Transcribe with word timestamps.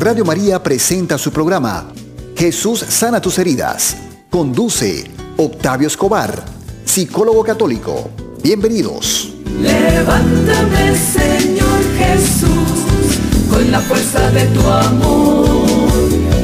Radio 0.00 0.24
María 0.24 0.62
presenta 0.62 1.18
su 1.18 1.30
programa 1.30 1.92
Jesús 2.34 2.80
sana 2.80 3.20
tus 3.20 3.38
heridas. 3.38 3.98
Conduce 4.30 5.04
Octavio 5.36 5.88
Escobar, 5.88 6.42
psicólogo 6.86 7.44
católico. 7.44 8.08
Bienvenidos. 8.42 9.34
Levántame, 9.60 10.96
Señor 10.96 11.82
Jesús, 11.98 13.18
con 13.50 13.70
la 13.70 13.80
fuerza 13.80 14.30
de 14.30 14.46
tu 14.46 14.60
amor. 14.62 15.68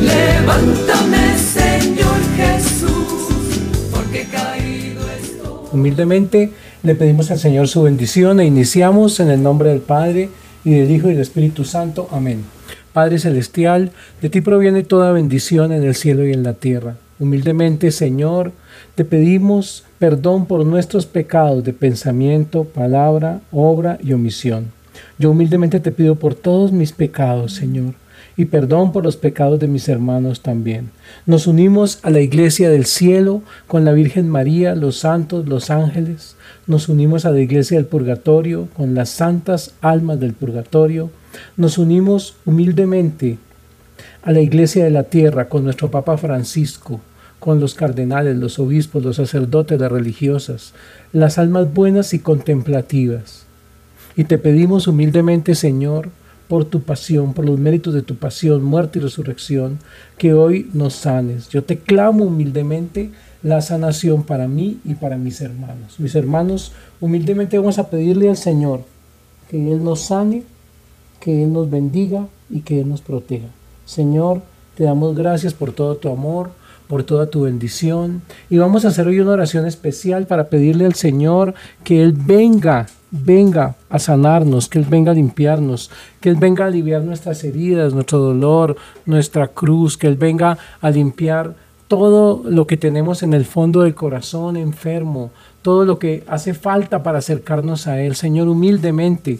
Levántame, 0.03 1.39
Señor 1.39 2.21
Jesús, 2.37 3.59
porque 3.91 4.27
caído 4.31 5.01
estoy. 5.19 5.71
Humildemente 5.73 6.53
le 6.83 6.95
pedimos 6.95 7.31
al 7.31 7.39
Señor 7.39 7.69
su 7.69 7.83
bendición 7.85 8.39
e 8.41 8.45
iniciamos 8.45 9.19
en 9.19 9.31
el 9.31 9.43
nombre 9.43 9.71
del 9.71 9.81
Padre 9.81 10.29
y 10.63 10.73
del 10.73 10.91
Hijo 10.91 11.09
y 11.09 11.13
del 11.13 11.23
Espíritu 11.23 11.65
Santo. 11.65 12.07
Amén. 12.13 12.56
Padre 12.97 13.19
Celestial, 13.19 13.91
de 14.23 14.31
ti 14.31 14.41
proviene 14.41 14.83
toda 14.83 15.13
bendición 15.13 15.71
en 15.71 15.85
el 15.85 15.95
cielo 15.95 16.27
y 16.27 16.33
en 16.33 16.43
la 16.43 16.55
tierra. 16.55 16.97
Humildemente, 17.19 17.91
Señor, 17.91 18.53
te 18.95 19.05
pedimos 19.05 19.85
perdón 19.99 20.47
por 20.47 20.65
nuestros 20.65 21.05
pecados 21.05 21.63
de 21.63 21.75
pensamiento, 21.75 22.65
palabra, 22.65 23.43
obra 23.53 23.99
y 24.03 24.15
omisión. 24.15 24.73
Yo 25.19 25.33
humildemente 25.33 25.79
te 25.79 25.93
pido 25.93 26.15
por 26.15 26.35
todos 26.35 26.73
mis 26.73 26.93
pecados, 26.93 27.53
Señor, 27.53 27.93
y 28.35 28.47
perdón 28.47 28.93
por 28.93 29.05
los 29.05 29.19
pecados 29.19 29.61
de 29.61 29.69
mis 29.69 29.91
hermanos 29.91 30.41
también. 30.41 30.89
Nos 31.27 31.47
unimos 31.47 31.99
a 32.03 32.09
la 32.09 32.21
Iglesia 32.21 32.71
del 32.71 32.87
cielo 32.87 33.43
con 33.67 33.85
la 33.85 33.93
Virgen 33.93 34.31
María, 34.31 34.75
los 34.75 34.97
santos, 34.97 35.47
los 35.47 35.69
ángeles. 35.69 36.36
Nos 36.67 36.89
unimos 36.89 37.25
a 37.25 37.31
la 37.31 37.39
Iglesia 37.39 37.77
del 37.77 37.87
purgatorio 37.87 38.67
con 38.77 38.95
las 38.95 39.09
santas 39.09 39.75
almas 39.81 40.19
del 40.19 40.33
purgatorio. 40.33 41.11
Nos 41.57 41.79
unimos 41.79 42.35
humildemente 42.45 43.39
a 44.23 44.33
la 44.33 44.41
Iglesia 44.41 44.83
de 44.83 44.91
la 44.91 45.05
tierra 45.05 45.49
con 45.49 45.63
nuestro 45.63 45.93
Papa 45.93 46.17
Francisco, 46.17 47.01
con 47.39 47.61
los 47.61 47.75
cardenales, 47.75 48.37
los 48.37 48.59
obispos, 48.59 49.05
los 49.05 49.15
sacerdotes, 49.15 49.79
las 49.79 49.93
religiosas, 49.93 50.75
las 51.13 51.39
almas 51.39 51.73
buenas 51.73 52.13
y 52.15 52.19
contemplativas. 52.19 53.45
Y 54.17 54.25
te 54.25 54.37
pedimos 54.37 54.89
humildemente, 54.89 55.55
Señor, 55.55 56.09
por 56.49 56.65
tu 56.65 56.83
pasión, 56.83 57.33
por 57.33 57.45
los 57.45 57.61
méritos 57.61 57.95
de 57.95 58.03
tu 58.03 58.17
pasión, 58.17 58.65
muerte 58.65 58.99
y 58.99 59.03
resurrección, 59.03 59.79
que 60.19 60.35
hoy 60.35 60.69
nos 60.73 60.95
sanes. 60.95 61.49
Yo 61.49 61.63
te 61.63 61.79
clamo 61.79 62.25
humildemente 62.25 63.11
la 63.47 63.61
sanación 63.61 64.25
para 64.25 64.49
mí 64.49 64.81
y 64.85 64.95
para 64.95 65.17
mis 65.17 65.41
hermanos. 65.41 66.01
Mis 66.01 66.17
hermanos, 66.17 66.73
humildemente 67.01 67.57
vamos 67.57 67.79
a 67.79 67.89
pedirle 67.89 68.29
al 68.29 68.37
Señor 68.37 68.81
que 69.49 69.71
Él 69.71 69.85
nos 69.85 70.01
sane, 70.01 70.43
que 71.21 71.45
Él 71.45 71.53
nos 71.53 71.71
bendiga 71.71 72.27
y 72.51 72.63
que 72.63 72.81
Él 72.81 72.89
nos 72.89 73.03
proteja. 73.03 73.47
Señor, 73.85 74.43
te 74.75 74.83
damos 74.83 75.15
gracias 75.15 75.55
por 75.55 75.71
todo 75.71 75.95
tu 75.97 76.09
amor, 76.09 76.51
por 76.89 77.05
toda 77.05 77.31
tu 77.31 77.43
bendición. 77.43 78.23
Y 78.51 78.59
vamos 78.59 78.85
a 78.85 78.89
hacer 78.89 79.07
hoy 79.07 79.21
una 79.21 79.31
oración 79.35 79.65
especial 79.65 80.27
para 80.27 80.49
pedirle 80.49 80.85
al 80.85 80.95
Señor 80.95 81.55
que 81.85 82.03
Él 82.03 82.15
venga, 82.15 82.89
venga 83.13 83.77
a 83.89 84.01
sanarnos, 84.01 84.69
que 84.69 84.81
Él 84.81 84.87
venga 84.91 85.13
a 85.13 85.15
limpiarnos, 85.15 85.93
que 86.21 86.31
Él 86.31 86.37
venga 86.37 86.65
a 86.65 86.67
aliviar 86.67 87.03
nuestras 87.03 87.45
heridas, 87.45 87.95
nuestro 87.95 88.19
dolor, 88.19 88.75
nuestra 89.05 89.47
cruz, 89.47 89.97
que 89.97 90.09
Él 90.09 90.17
venga 90.17 90.59
a 90.81 90.91
limpiar 90.91 91.55
todo 91.89 92.43
lo 92.45 92.67
que 92.67 92.77
tenemos 92.77 93.23
en 93.23 93.33
el 93.33 93.45
fondo 93.45 93.83
del 93.83 93.95
corazón 93.95 94.57
enfermo, 94.57 95.31
todo 95.63 95.85
lo 95.85 95.99
que 95.99 96.25
hace 96.27 96.55
falta 96.55 97.03
para 97.03 97.19
acercarnos 97.19 97.87
a 97.87 98.01
Él. 98.01 98.17
Señor, 98.17 98.49
humildemente, 98.49 99.39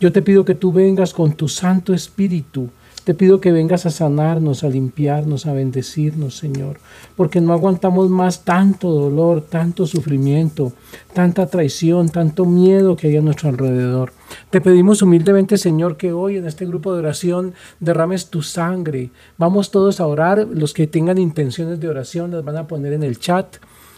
yo 0.00 0.12
te 0.12 0.22
pido 0.22 0.44
que 0.44 0.54
tú 0.54 0.72
vengas 0.72 1.12
con 1.12 1.32
tu 1.32 1.48
Santo 1.48 1.94
Espíritu 1.94 2.70
te 3.08 3.14
pido 3.14 3.40
que 3.40 3.52
vengas 3.52 3.86
a 3.86 3.90
sanarnos, 3.90 4.64
a 4.64 4.68
limpiarnos, 4.68 5.46
a 5.46 5.54
bendecirnos, 5.54 6.36
Señor, 6.36 6.76
porque 7.16 7.40
no 7.40 7.54
aguantamos 7.54 8.10
más 8.10 8.44
tanto 8.44 8.90
dolor, 8.90 9.46
tanto 9.48 9.86
sufrimiento, 9.86 10.74
tanta 11.14 11.46
traición, 11.46 12.10
tanto 12.10 12.44
miedo 12.44 12.96
que 12.96 13.06
hay 13.06 13.16
a 13.16 13.22
nuestro 13.22 13.48
alrededor. 13.48 14.12
Te 14.50 14.60
pedimos 14.60 15.00
humildemente, 15.00 15.56
Señor, 15.56 15.96
que 15.96 16.12
hoy 16.12 16.36
en 16.36 16.46
este 16.46 16.66
grupo 16.66 16.92
de 16.92 16.98
oración 16.98 17.54
derrames 17.80 18.28
tu 18.28 18.42
sangre. 18.42 19.08
Vamos 19.38 19.70
todos 19.70 20.00
a 20.00 20.06
orar. 20.06 20.46
Los 20.46 20.74
que 20.74 20.86
tengan 20.86 21.16
intenciones 21.16 21.80
de 21.80 21.88
oración 21.88 22.32
las 22.32 22.44
van 22.44 22.58
a 22.58 22.66
poner 22.66 22.92
en 22.92 23.04
el 23.04 23.18
chat. 23.18 23.56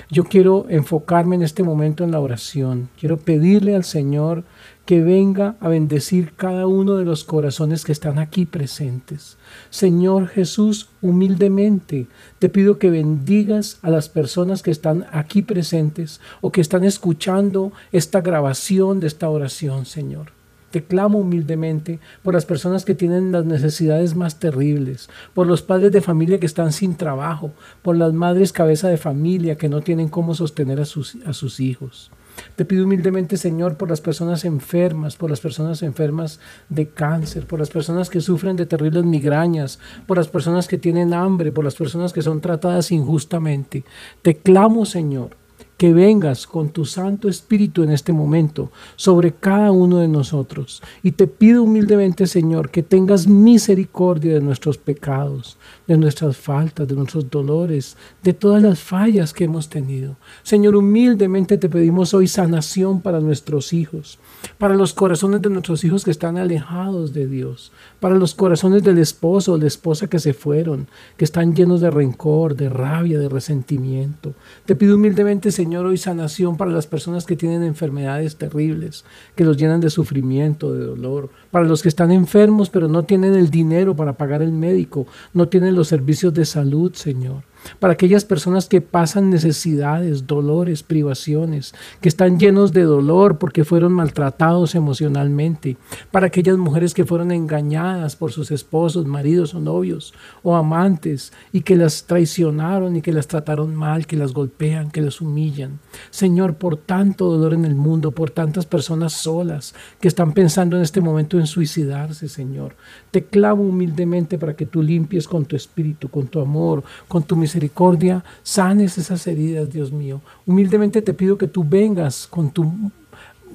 Yo 0.09 0.23
quiero 0.23 0.67
enfocarme 0.69 1.35
en 1.35 1.43
este 1.43 1.65
momento 1.65 2.05
en 2.05 2.13
la 2.13 2.21
oración. 2.21 2.91
Quiero 2.99 3.17
pedirle 3.17 3.75
al 3.75 3.83
Señor 3.83 4.45
que 4.91 5.01
venga 5.01 5.55
a 5.61 5.69
bendecir 5.69 6.33
cada 6.35 6.67
uno 6.67 6.97
de 6.97 7.05
los 7.05 7.23
corazones 7.23 7.85
que 7.85 7.93
están 7.93 8.19
aquí 8.19 8.45
presentes. 8.45 9.37
Señor 9.71 10.27
Jesús, 10.27 10.89
humildemente 11.01 12.09
te 12.41 12.49
pido 12.49 12.81
que 12.81 12.91
bendigas 12.91 13.79
a 13.83 13.91
las 13.91 14.09
personas 14.09 14.65
que 14.65 14.73
están 14.73 15.07
aquí 15.13 15.43
presentes 15.43 16.21
o 16.41 16.51
que 16.51 16.61
están 16.61 16.83
escuchando 16.83 17.71
esta 17.93 18.21
grabación 18.21 18.99
de 18.99 19.07
esta 19.07 19.31
oración, 19.31 19.87
Señor. 19.87 20.33
Te 20.73 20.83
clamo 20.83 21.19
humildemente 21.19 22.01
por 22.25 22.35
las 22.35 22.45
personas 22.45 22.85
que 22.85 22.97
tienen 22.97 23.31
las 23.31 23.45
necesidades 23.45 24.17
más 24.17 24.41
terribles, 24.41 25.09
por 25.35 25.47
los 25.47 25.63
padres 25.63 25.93
de 25.93 26.01
familia 26.01 26.41
que 26.41 26.47
están 26.47 26.73
sin 26.73 26.97
trabajo, 26.97 27.53
por 27.83 27.97
las 27.97 28.13
madres 28.13 28.53
cabeza 28.53 28.89
de 28.89 28.97
familia 28.97 29.55
que 29.55 29.69
no 29.69 29.83
tienen 29.83 30.09
cómo 30.09 30.35
sostener 30.35 30.81
a 30.81 30.85
sus, 30.85 31.17
a 31.27 31.33
sus 31.33 31.61
hijos. 31.61 32.11
Te 32.57 32.65
pido 32.65 32.85
humildemente, 32.85 33.37
Señor, 33.37 33.77
por 33.77 33.89
las 33.89 34.01
personas 34.01 34.45
enfermas, 34.45 35.17
por 35.17 35.31
las 35.31 35.41
personas 35.41 35.83
enfermas 35.83 36.41
de 36.69 36.89
cáncer, 36.89 37.47
por 37.47 37.59
las 37.59 37.71
personas 37.71 38.11
que 38.11 38.21
sufren 38.21 38.57
de 38.57 38.67
terribles 38.67 39.05
migrañas, 39.05 39.79
por 40.07 40.17
las 40.17 40.29
personas 40.29 40.69
que 40.69 40.79
tienen 40.79 41.15
hambre, 41.15 41.53
por 41.53 41.65
las 41.65 41.75
personas 41.75 42.13
que 42.13 42.23
son 42.23 42.41
tratadas 42.41 42.93
injustamente. 42.93 43.85
Te 44.23 44.37
clamo, 44.37 44.85
Señor, 44.85 45.40
que 45.81 45.95
vengas 45.95 46.47
con 46.47 46.69
tu 46.69 46.85
Santo 46.85 47.27
Espíritu 47.27 47.83
en 47.83 47.91
este 47.91 48.13
momento 48.13 48.71
sobre 48.97 49.33
cada 49.33 49.71
uno 49.71 49.97
de 49.97 50.09
nosotros. 50.09 50.83
Y 51.03 51.13
te 51.13 51.27
pido 51.27 51.63
humildemente, 51.63 52.27
Señor, 52.27 52.69
que 52.69 52.83
tengas 52.83 53.27
misericordia 53.27 54.35
de 54.35 54.43
nuestros 54.43 54.77
pecados, 54.77 55.57
de 55.87 55.97
nuestras 55.97 56.37
faltas, 56.37 56.87
de 56.87 56.95
nuestros 56.95 57.31
dolores, 57.31 57.97
de 58.23 58.35
todas 58.35 58.63
las 58.63 58.79
fallas 58.79 59.33
que 59.33 59.45
hemos 59.45 59.71
tenido. 59.71 60.17
Señor, 60.43 60.77
humildemente 60.77 61.57
te 61.57 61.71
pedimos 61.71 62.13
hoy 62.13 62.29
sanación 62.29 63.01
para 63.01 63.21
nuestros 63.21 63.73
hijos, 63.73 64.19
para 64.59 64.75
los 64.75 64.93
corazones 64.93 65.41
de 65.41 65.49
nuestros 65.49 65.83
hijos 65.83 66.05
que 66.05 66.11
están 66.11 66.37
alejados 66.37 67.15
de 67.15 67.27
Dios, 67.27 67.73
para 68.01 68.17
los 68.17 68.35
corazones 68.35 68.83
del 68.83 68.99
esposo 68.99 69.55
o 69.55 69.57
la 69.57 69.67
esposa 69.67 70.09
que 70.09 70.19
se 70.19 70.35
fueron, 70.35 70.89
que 71.17 71.25
están 71.25 71.55
llenos 71.57 71.81
de 71.81 71.91
rencor, 71.91 72.55
de 72.55 72.69
rabia, 72.69 73.19
de 73.19 73.31
resentimiento. 73.31 74.35
Te 74.67 74.77
pido 74.77 74.97
humildemente, 74.97 75.51
Señor, 75.51 75.70
Señor, 75.71 75.87
hoy 75.87 75.99
sanación 75.99 76.57
para 76.57 76.73
las 76.73 76.89
personas 76.89 77.25
que 77.25 77.37
tienen 77.37 77.63
enfermedades 77.63 78.35
terribles, 78.35 79.05
que 79.37 79.45
los 79.45 79.57
llenan 79.57 79.81
de 79.81 79.89
sufrimiento, 79.89 80.75
de 80.75 80.85
dolor, 80.85 81.31
para 81.53 81.65
los 81.65 81.81
que 81.81 81.89
están 81.89 82.11
enfermos 82.11 82.71
pero 82.71 82.89
no 82.89 83.05
tienen 83.05 83.35
el 83.35 83.51
dinero 83.51 83.95
para 83.95 84.15
pagar 84.15 84.43
el 84.43 84.51
médico, 84.51 85.07
no 85.33 85.47
tienen 85.47 85.77
los 85.77 85.87
servicios 85.87 86.35
de 86.35 86.45
salud, 86.45 86.93
Señor 86.95 87.45
para 87.79 87.95
aquellas 87.95 88.25
personas 88.25 88.69
que 88.69 88.81
pasan 88.81 89.31
necesidades, 89.31 90.27
dolores, 90.27 90.83
privaciones, 90.83 91.75
que 92.01 92.09
están 92.09 92.39
llenos 92.39 92.73
de 92.73 92.83
dolor 92.83 93.39
porque 93.39 93.65
fueron 93.65 93.93
maltratados 93.93 94.75
emocionalmente, 94.75 95.77
para 96.11 96.27
aquellas 96.27 96.57
mujeres 96.57 96.95
que 96.95 97.05
fueron 97.05 97.33
engañadas 97.33 98.17
por 98.17 98.33
sus 98.33 98.51
esposos, 98.51 99.07
maridos 99.07 99.55
o 99.55 99.61
novios 99.61 100.15
o 100.43 100.57
amantes 100.57 101.33
y 101.53 101.61
que 101.63 101.77
las 101.77 102.05
traicionaron 102.05 102.97
y 102.97 103.03
que 103.03 103.13
las 103.13 103.27
trataron 103.27 103.75
mal, 103.75 104.07
que 104.07 104.17
las 104.17 104.33
golpean, 104.33 104.91
que 104.91 105.03
las 105.03 105.21
humillan. 105.21 105.79
Señor, 106.11 106.55
por 106.55 106.77
tanto 106.77 107.31
dolor 107.31 107.55
en 107.55 107.65
el 107.65 107.75
mundo, 107.75 108.11
por 108.11 108.31
tantas 108.31 108.67
personas 108.67 109.13
solas 109.13 109.75
que 110.01 110.09
están 110.09 110.33
pensando 110.33 110.77
en 110.77 110.83
este 110.83 111.01
momento 111.01 111.39
en 111.39 111.47
suicidarse, 111.47 112.29
Señor, 112.29 112.75
te 113.11 113.25
clavo 113.25 113.63
humildemente 113.63 114.39
para 114.39 114.55
que 114.55 114.67
tú 114.67 114.83
limpies 114.83 115.29
con 115.29 115.45
tu 115.45 115.57
espíritu, 115.57 116.09
con 116.09 116.27
tu 116.27 116.41
amor, 116.41 116.83
con 117.09 117.23
tu 117.23 117.37
misericordia 117.37 117.50
misericordia, 117.51 118.23
sanes 118.45 118.97
esas 118.97 119.27
heridas, 119.27 119.71
Dios 119.71 119.91
mío. 119.91 120.21
Humildemente 120.47 121.03
te 121.03 121.15
pido 121.15 121.37
que 121.37 121.49
tú 121.49 121.65
vengas 121.65 122.29
con 122.29 122.51
tu 122.51 122.73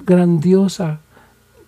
grandiosa 0.04 1.00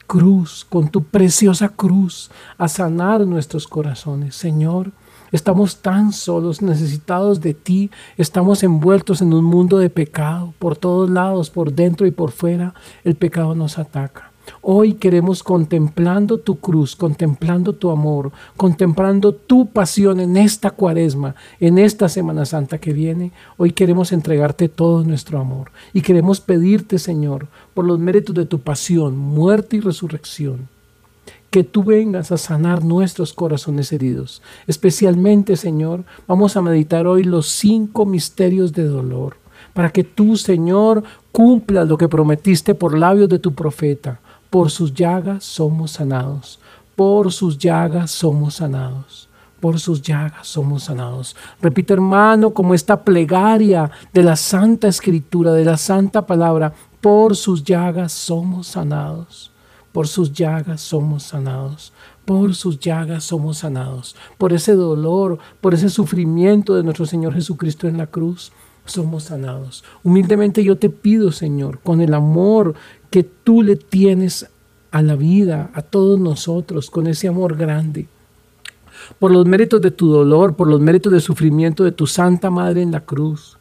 cruz, 0.06 0.66
con 0.68 0.88
tu 0.88 1.04
preciosa 1.04 1.70
cruz, 1.70 2.30
a 2.58 2.68
sanar 2.68 3.26
nuestros 3.26 3.66
corazones. 3.66 4.34
Señor, 4.36 4.92
estamos 5.32 5.78
tan 5.78 6.12
solos, 6.12 6.60
necesitados 6.60 7.40
de 7.40 7.54
ti, 7.54 7.90
estamos 8.18 8.62
envueltos 8.62 9.22
en 9.22 9.32
un 9.32 9.44
mundo 9.44 9.78
de 9.78 9.88
pecado, 9.88 10.52
por 10.58 10.76
todos 10.76 11.08
lados, 11.08 11.48
por 11.48 11.72
dentro 11.72 12.06
y 12.06 12.10
por 12.10 12.30
fuera, 12.30 12.74
el 13.04 13.14
pecado 13.14 13.54
nos 13.54 13.78
ataca. 13.78 14.27
Hoy 14.60 14.94
queremos 14.94 15.42
contemplando 15.42 16.38
tu 16.38 16.58
cruz, 16.58 16.96
contemplando 16.96 17.72
tu 17.72 17.90
amor, 17.90 18.32
contemplando 18.56 19.34
tu 19.34 19.66
pasión 19.66 20.20
en 20.20 20.36
esta 20.36 20.70
cuaresma, 20.70 21.34
en 21.60 21.78
esta 21.78 22.08
Semana 22.08 22.44
Santa 22.44 22.78
que 22.78 22.92
viene. 22.92 23.32
Hoy 23.56 23.72
queremos 23.72 24.12
entregarte 24.12 24.68
todo 24.68 25.04
nuestro 25.04 25.38
amor 25.38 25.70
y 25.92 26.02
queremos 26.02 26.40
pedirte, 26.40 26.98
Señor, 26.98 27.48
por 27.74 27.84
los 27.84 27.98
méritos 27.98 28.34
de 28.34 28.46
tu 28.46 28.60
pasión, 28.60 29.16
muerte 29.16 29.76
y 29.76 29.80
resurrección, 29.80 30.68
que 31.50 31.64
tú 31.64 31.84
vengas 31.84 32.30
a 32.32 32.38
sanar 32.38 32.84
nuestros 32.84 33.32
corazones 33.32 33.92
heridos. 33.92 34.42
Especialmente, 34.66 35.56
Señor, 35.56 36.04
vamos 36.26 36.56
a 36.56 36.62
meditar 36.62 37.06
hoy 37.06 37.24
los 37.24 37.48
cinco 37.48 38.04
misterios 38.04 38.72
de 38.72 38.84
dolor, 38.84 39.36
para 39.72 39.90
que 39.90 40.04
tú, 40.04 40.36
Señor, 40.36 41.04
cumplas 41.32 41.88
lo 41.88 41.96
que 41.98 42.08
prometiste 42.08 42.74
por 42.74 42.98
labios 42.98 43.28
de 43.28 43.38
tu 43.38 43.54
profeta. 43.54 44.20
Por 44.50 44.70
sus 44.70 44.94
llagas 44.94 45.44
somos 45.44 45.92
sanados. 45.92 46.58
Por 46.96 47.32
sus 47.32 47.58
llagas 47.58 48.10
somos 48.10 48.54
sanados. 48.54 49.28
Por 49.60 49.78
sus 49.78 50.00
llagas 50.00 50.46
somos 50.46 50.84
sanados. 50.84 51.36
Repito, 51.60 51.92
hermano, 51.92 52.54
como 52.54 52.74
esta 52.74 53.02
plegaria 53.04 53.90
de 54.12 54.22
la 54.22 54.36
Santa 54.36 54.88
Escritura, 54.88 55.52
de 55.52 55.64
la 55.64 55.76
Santa 55.76 56.26
Palabra, 56.26 56.72
por 57.00 57.36
sus 57.36 57.62
llagas 57.62 58.12
somos 58.12 58.68
sanados. 58.68 59.52
Por 59.92 60.06
sus 60.06 60.32
llagas 60.32 60.80
somos 60.80 61.24
sanados. 61.24 61.92
Por 62.24 62.54
sus 62.54 62.78
llagas 62.78 63.24
somos 63.24 63.58
sanados. 63.58 64.16
Por 64.38 64.52
ese 64.52 64.74
dolor, 64.74 65.38
por 65.60 65.74
ese 65.74 65.90
sufrimiento 65.90 66.74
de 66.74 66.84
nuestro 66.84 67.04
Señor 67.04 67.34
Jesucristo 67.34 67.88
en 67.88 67.98
la 67.98 68.06
cruz, 68.06 68.52
somos 68.88 69.24
sanados. 69.24 69.84
Humildemente 70.02 70.64
yo 70.64 70.76
te 70.76 70.90
pido, 70.90 71.32
Señor, 71.32 71.80
con 71.80 72.00
el 72.00 72.14
amor 72.14 72.74
que 73.10 73.22
tú 73.22 73.62
le 73.62 73.76
tienes 73.76 74.48
a 74.90 75.02
la 75.02 75.16
vida, 75.16 75.70
a 75.74 75.82
todos 75.82 76.18
nosotros, 76.18 76.90
con 76.90 77.06
ese 77.06 77.28
amor 77.28 77.56
grande. 77.56 78.08
Por 79.18 79.30
los 79.30 79.46
méritos 79.46 79.80
de 79.80 79.90
tu 79.90 80.10
dolor, 80.10 80.56
por 80.56 80.68
los 80.68 80.80
méritos 80.80 81.12
de 81.12 81.20
sufrimiento 81.20 81.84
de 81.84 81.92
tu 81.92 82.06
Santa 82.06 82.50
Madre 82.50 82.82
en 82.82 82.92
la 82.92 83.00
cruz 83.00 83.57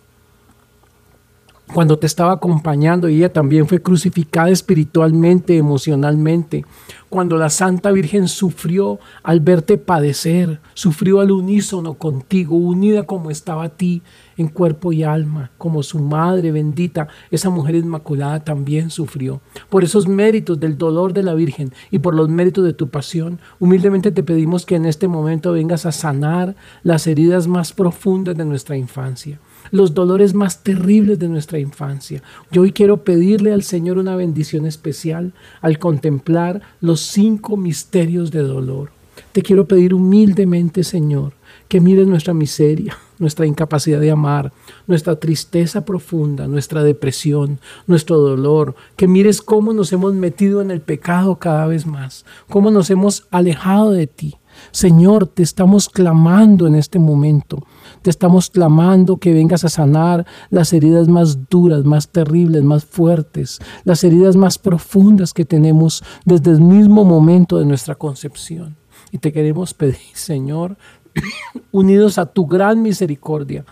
cuando 1.73 1.99
te 1.99 2.07
estaba 2.07 2.31
acompañando 2.31 3.07
ella 3.07 3.31
también 3.31 3.67
fue 3.67 3.81
crucificada 3.81 4.49
espiritualmente, 4.49 5.57
emocionalmente, 5.57 6.65
cuando 7.09 7.37
la 7.37 7.49
Santa 7.49 7.91
Virgen 7.91 8.27
sufrió 8.27 8.99
al 9.23 9.41
verte 9.41 9.77
padecer, 9.77 10.59
sufrió 10.73 11.19
al 11.19 11.31
unísono 11.31 11.95
contigo, 11.95 12.55
unida 12.57 13.03
como 13.03 13.31
estaba 13.31 13.65
a 13.65 13.69
ti 13.69 14.01
en 14.37 14.47
cuerpo 14.47 14.93
y 14.93 15.03
alma, 15.03 15.51
como 15.57 15.83
su 15.83 15.99
madre 15.99 16.51
bendita, 16.51 17.07
esa 17.31 17.49
mujer 17.49 17.75
inmaculada 17.75 18.43
también 18.43 18.89
sufrió. 18.89 19.41
Por 19.69 19.83
esos 19.83 20.07
méritos 20.07 20.59
del 20.59 20.77
dolor 20.77 21.13
de 21.13 21.23
la 21.23 21.33
Virgen 21.33 21.73
y 21.91 21.99
por 21.99 22.13
los 22.13 22.29
méritos 22.29 22.63
de 22.63 22.73
tu 22.73 22.89
pasión, 22.89 23.39
humildemente 23.59 24.11
te 24.11 24.23
pedimos 24.23 24.65
que 24.65 24.75
en 24.75 24.85
este 24.85 25.07
momento 25.07 25.53
vengas 25.53 25.85
a 25.85 25.91
sanar 25.91 26.55
las 26.83 27.07
heridas 27.07 27.47
más 27.47 27.73
profundas 27.73 28.37
de 28.37 28.45
nuestra 28.45 28.77
infancia 28.77 29.39
los 29.71 29.93
dolores 29.93 30.33
más 30.33 30.63
terribles 30.63 31.19
de 31.19 31.27
nuestra 31.27 31.59
infancia. 31.59 32.21
Yo 32.51 32.61
hoy 32.61 32.71
quiero 32.71 33.03
pedirle 33.03 33.53
al 33.53 33.63
Señor 33.63 33.97
una 33.97 34.15
bendición 34.15 34.65
especial 34.65 35.33
al 35.61 35.79
contemplar 35.79 36.61
los 36.81 37.01
cinco 37.01 37.57
misterios 37.57 38.31
de 38.31 38.41
dolor. 38.41 38.91
Te 39.31 39.41
quiero 39.41 39.67
pedir 39.67 39.93
humildemente, 39.93 40.83
Señor, 40.83 41.33
que 41.67 41.81
mires 41.81 42.07
nuestra 42.07 42.33
miseria, 42.33 42.97
nuestra 43.19 43.45
incapacidad 43.45 43.99
de 43.99 44.11
amar, 44.11 44.53
nuestra 44.85 45.15
tristeza 45.15 45.85
profunda, 45.85 46.47
nuestra 46.47 46.83
depresión, 46.83 47.59
nuestro 47.87 48.17
dolor, 48.17 48.75
que 48.95 49.07
mires 49.07 49.41
cómo 49.41 49.73
nos 49.73 49.91
hemos 49.91 50.13
metido 50.13 50.61
en 50.61 50.71
el 50.71 50.81
pecado 50.81 51.35
cada 51.35 51.65
vez 51.67 51.85
más, 51.85 52.25
cómo 52.47 52.71
nos 52.71 52.89
hemos 52.89 53.27
alejado 53.31 53.91
de 53.91 54.07
ti. 54.07 54.35
Señor, 54.71 55.27
te 55.27 55.43
estamos 55.43 55.89
clamando 55.89 56.67
en 56.67 56.75
este 56.75 56.99
momento 56.99 57.63
te 58.01 58.09
estamos 58.09 58.49
clamando 58.49 59.17
que 59.17 59.33
vengas 59.33 59.63
a 59.63 59.69
sanar 59.69 60.25
las 60.49 60.73
heridas 60.73 61.07
más 61.07 61.49
duras, 61.49 61.83
más 61.83 62.09
terribles, 62.09 62.63
más 62.63 62.85
fuertes, 62.85 63.59
las 63.83 64.03
heridas 64.03 64.35
más 64.35 64.57
profundas 64.57 65.33
que 65.33 65.45
tenemos 65.45 66.03
desde 66.25 66.51
el 66.51 66.61
mismo 66.61 67.03
momento 67.03 67.57
de 67.57 67.65
nuestra 67.65 67.95
concepción. 67.95 68.75
Y 69.11 69.17
te 69.17 69.31
queremos 69.31 69.73
pedir, 69.73 69.97
Señor, 70.13 70.77
unidos 71.71 72.17
a 72.17 72.25
tu 72.25 72.45
gran 72.45 72.81
misericordia, 72.81 73.65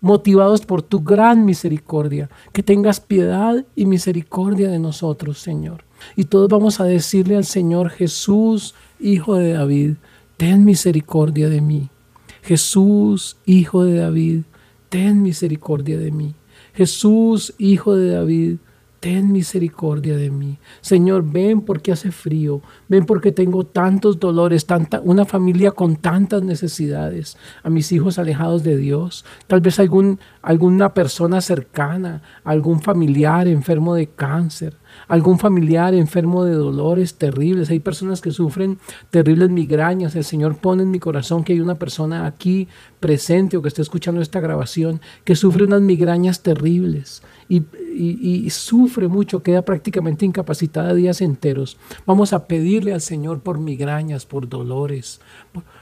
motivados 0.00 0.64
por 0.64 0.82
tu 0.82 1.00
gran 1.00 1.44
misericordia, 1.44 2.30
que 2.52 2.62
tengas 2.62 3.00
piedad 3.00 3.64
y 3.76 3.86
misericordia 3.86 4.68
de 4.68 4.78
nosotros, 4.78 5.38
Señor. 5.38 5.84
Y 6.16 6.24
todos 6.24 6.48
vamos 6.48 6.80
a 6.80 6.84
decirle 6.84 7.36
al 7.36 7.44
Señor 7.44 7.90
Jesús, 7.90 8.74
Hijo 8.98 9.34
de 9.36 9.52
David, 9.52 9.94
ten 10.40 10.64
misericordia 10.64 11.50
de 11.50 11.60
mí. 11.60 11.90
Jesús, 12.40 13.36
Hijo 13.44 13.84
de 13.84 13.98
David, 13.98 14.44
ten 14.88 15.20
misericordia 15.20 15.98
de 15.98 16.10
mí. 16.12 16.34
Jesús, 16.72 17.52
Hijo 17.58 17.94
de 17.94 18.12
David, 18.12 18.56
ten 19.00 19.32
misericordia 19.32 20.14
de 20.16 20.30
mí. 20.30 20.58
Señor, 20.82 21.24
ven 21.24 21.62
porque 21.62 21.90
hace 21.90 22.12
frío, 22.12 22.60
ven 22.86 23.06
porque 23.06 23.32
tengo 23.32 23.64
tantos 23.64 24.20
dolores, 24.20 24.66
tanta, 24.66 25.00
una 25.00 25.24
familia 25.24 25.70
con 25.70 25.96
tantas 25.96 26.42
necesidades, 26.42 27.38
a 27.62 27.70
mis 27.70 27.90
hijos 27.92 28.18
alejados 28.18 28.62
de 28.62 28.76
Dios, 28.76 29.24
tal 29.46 29.62
vez 29.62 29.80
algún, 29.80 30.20
alguna 30.42 30.92
persona 30.92 31.40
cercana, 31.40 32.22
algún 32.44 32.82
familiar 32.82 33.48
enfermo 33.48 33.94
de 33.94 34.06
cáncer, 34.06 34.76
algún 35.08 35.38
familiar 35.38 35.94
enfermo 35.94 36.44
de 36.44 36.52
dolores 36.52 37.14
terribles. 37.14 37.70
Hay 37.70 37.80
personas 37.80 38.20
que 38.20 38.32
sufren 38.32 38.78
terribles 39.10 39.48
migrañas. 39.48 40.14
El 40.14 40.24
Señor 40.24 40.56
pone 40.56 40.82
en 40.82 40.90
mi 40.90 40.98
corazón 40.98 41.42
que 41.42 41.54
hay 41.54 41.60
una 41.60 41.76
persona 41.76 42.26
aquí 42.26 42.68
presente 42.98 43.56
o 43.56 43.62
que 43.62 43.68
está 43.68 43.80
escuchando 43.80 44.20
esta 44.20 44.40
grabación 44.40 45.00
que 45.24 45.36
sufre 45.36 45.64
unas 45.64 45.80
migrañas 45.80 46.42
terribles 46.42 47.22
y, 47.50 48.48
sufre 48.50 49.08
mucho, 49.08 49.42
queda 49.42 49.62
prácticamente 49.62 50.24
incapacitada 50.24 50.94
días 50.94 51.20
enteros. 51.20 51.76
Vamos 52.06 52.32
a 52.32 52.46
pedirle 52.46 52.94
al 52.94 53.00
Señor 53.00 53.40
por 53.40 53.58
migrañas, 53.58 54.24
por 54.24 54.48
dolores, 54.48 55.20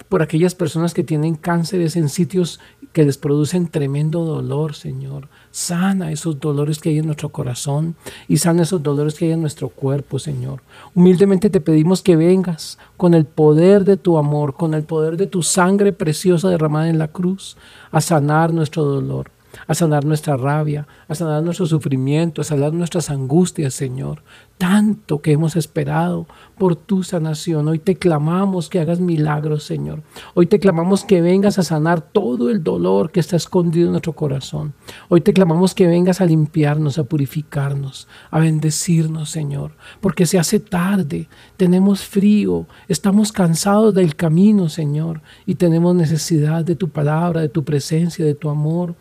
por 0.09 0.23
aquellas 0.23 0.55
personas 0.55 0.94
que 0.94 1.05
tienen 1.05 1.35
cánceres 1.35 1.97
en 1.97 2.09
sitios 2.09 2.59
que 2.93 3.05
les 3.05 3.19
producen 3.19 3.69
tremendo 3.69 4.25
dolor, 4.25 4.75
Señor. 4.75 5.29
Sana 5.50 6.11
esos 6.11 6.41
dolores 6.41 6.79
que 6.79 6.88
hay 6.88 6.99
en 6.99 7.06
nuestro 7.06 7.29
corazón 7.29 7.97
y 8.26 8.38
sana 8.38 8.62
esos 8.62 8.82
dolores 8.82 9.14
que 9.14 9.26
hay 9.26 9.32
en 9.32 9.43
nuestro 9.43 9.69
cuerpo, 9.69 10.19
Señor. 10.19 10.62
Humildemente 10.94 11.50
te 11.50 11.61
pedimos 11.61 12.00
que 12.00 12.17
vengas 12.17 12.79
con 12.97 13.12
el 13.12 13.26
poder 13.26 13.85
de 13.85 13.99
tu 13.99 14.17
amor, 14.17 14.55
con 14.55 14.73
el 14.73 14.85
poder 14.85 15.19
de 15.19 15.26
tu 15.26 15.43
sangre 15.43 15.93
preciosa 15.93 16.49
derramada 16.49 16.88
en 16.88 16.99
la 16.99 17.09
cruz, 17.09 17.59
a 17.91 18.00
sanar 18.00 18.55
nuestro 18.55 18.85
dolor 18.85 19.31
a 19.67 19.75
sanar 19.75 20.05
nuestra 20.05 20.37
rabia, 20.37 20.87
a 21.09 21.15
sanar 21.15 21.43
nuestro 21.43 21.67
sufrimiento, 21.67 22.41
a 22.41 22.45
sanar 22.45 22.73
nuestras 22.73 23.11
angustias, 23.11 23.75
Señor. 23.75 24.23
Tanto 24.59 25.21
que 25.23 25.31
hemos 25.31 25.55
esperado 25.55 26.27
por 26.56 26.75
tu 26.75 27.05
sanación. 27.05 27.69
Hoy 27.69 27.79
te 27.79 27.97
clamamos 27.97 28.69
que 28.69 28.81
hagas 28.81 28.99
milagros, 28.99 29.62
Señor. 29.62 30.02
Hoy 30.35 30.47
te 30.47 30.59
clamamos 30.59 31.05
que 31.05 31.21
vengas 31.21 31.61
a 31.61 31.62
sanar 31.62 32.00
todo 32.00 32.50
el 32.50 32.64
dolor 32.64 33.12
que 33.12 33.21
está 33.21 33.37
escondido 33.37 33.87
en 33.87 33.93
nuestro 33.93 34.14
corazón. 34.14 34.75
Hoy 35.09 35.21
te 35.21 35.33
clamamos 35.33 35.75
que 35.75 35.87
vengas 35.87 36.21
a 36.21 36.26
limpiarnos, 36.26 36.99
a 36.99 37.05
purificarnos, 37.05 38.09
a 38.31 38.40
bendecirnos, 38.40 39.31
Señor. 39.31 39.73
Porque 40.00 40.26
se 40.26 40.40
hace 40.40 40.59
tarde, 40.59 41.28
tenemos 41.57 42.02
frío, 42.02 42.67
estamos 42.88 43.31
cansados 43.31 43.95
del 43.95 44.17
camino, 44.17 44.69
Señor, 44.69 45.21
y 45.47 45.55
tenemos 45.55 45.95
necesidad 45.95 46.64
de 46.64 46.75
tu 46.75 46.88
palabra, 46.88 47.40
de 47.40 47.49
tu 47.49 47.64
presencia, 47.64 48.25
de 48.25 48.35
tu 48.35 48.49
amor. 48.49 48.97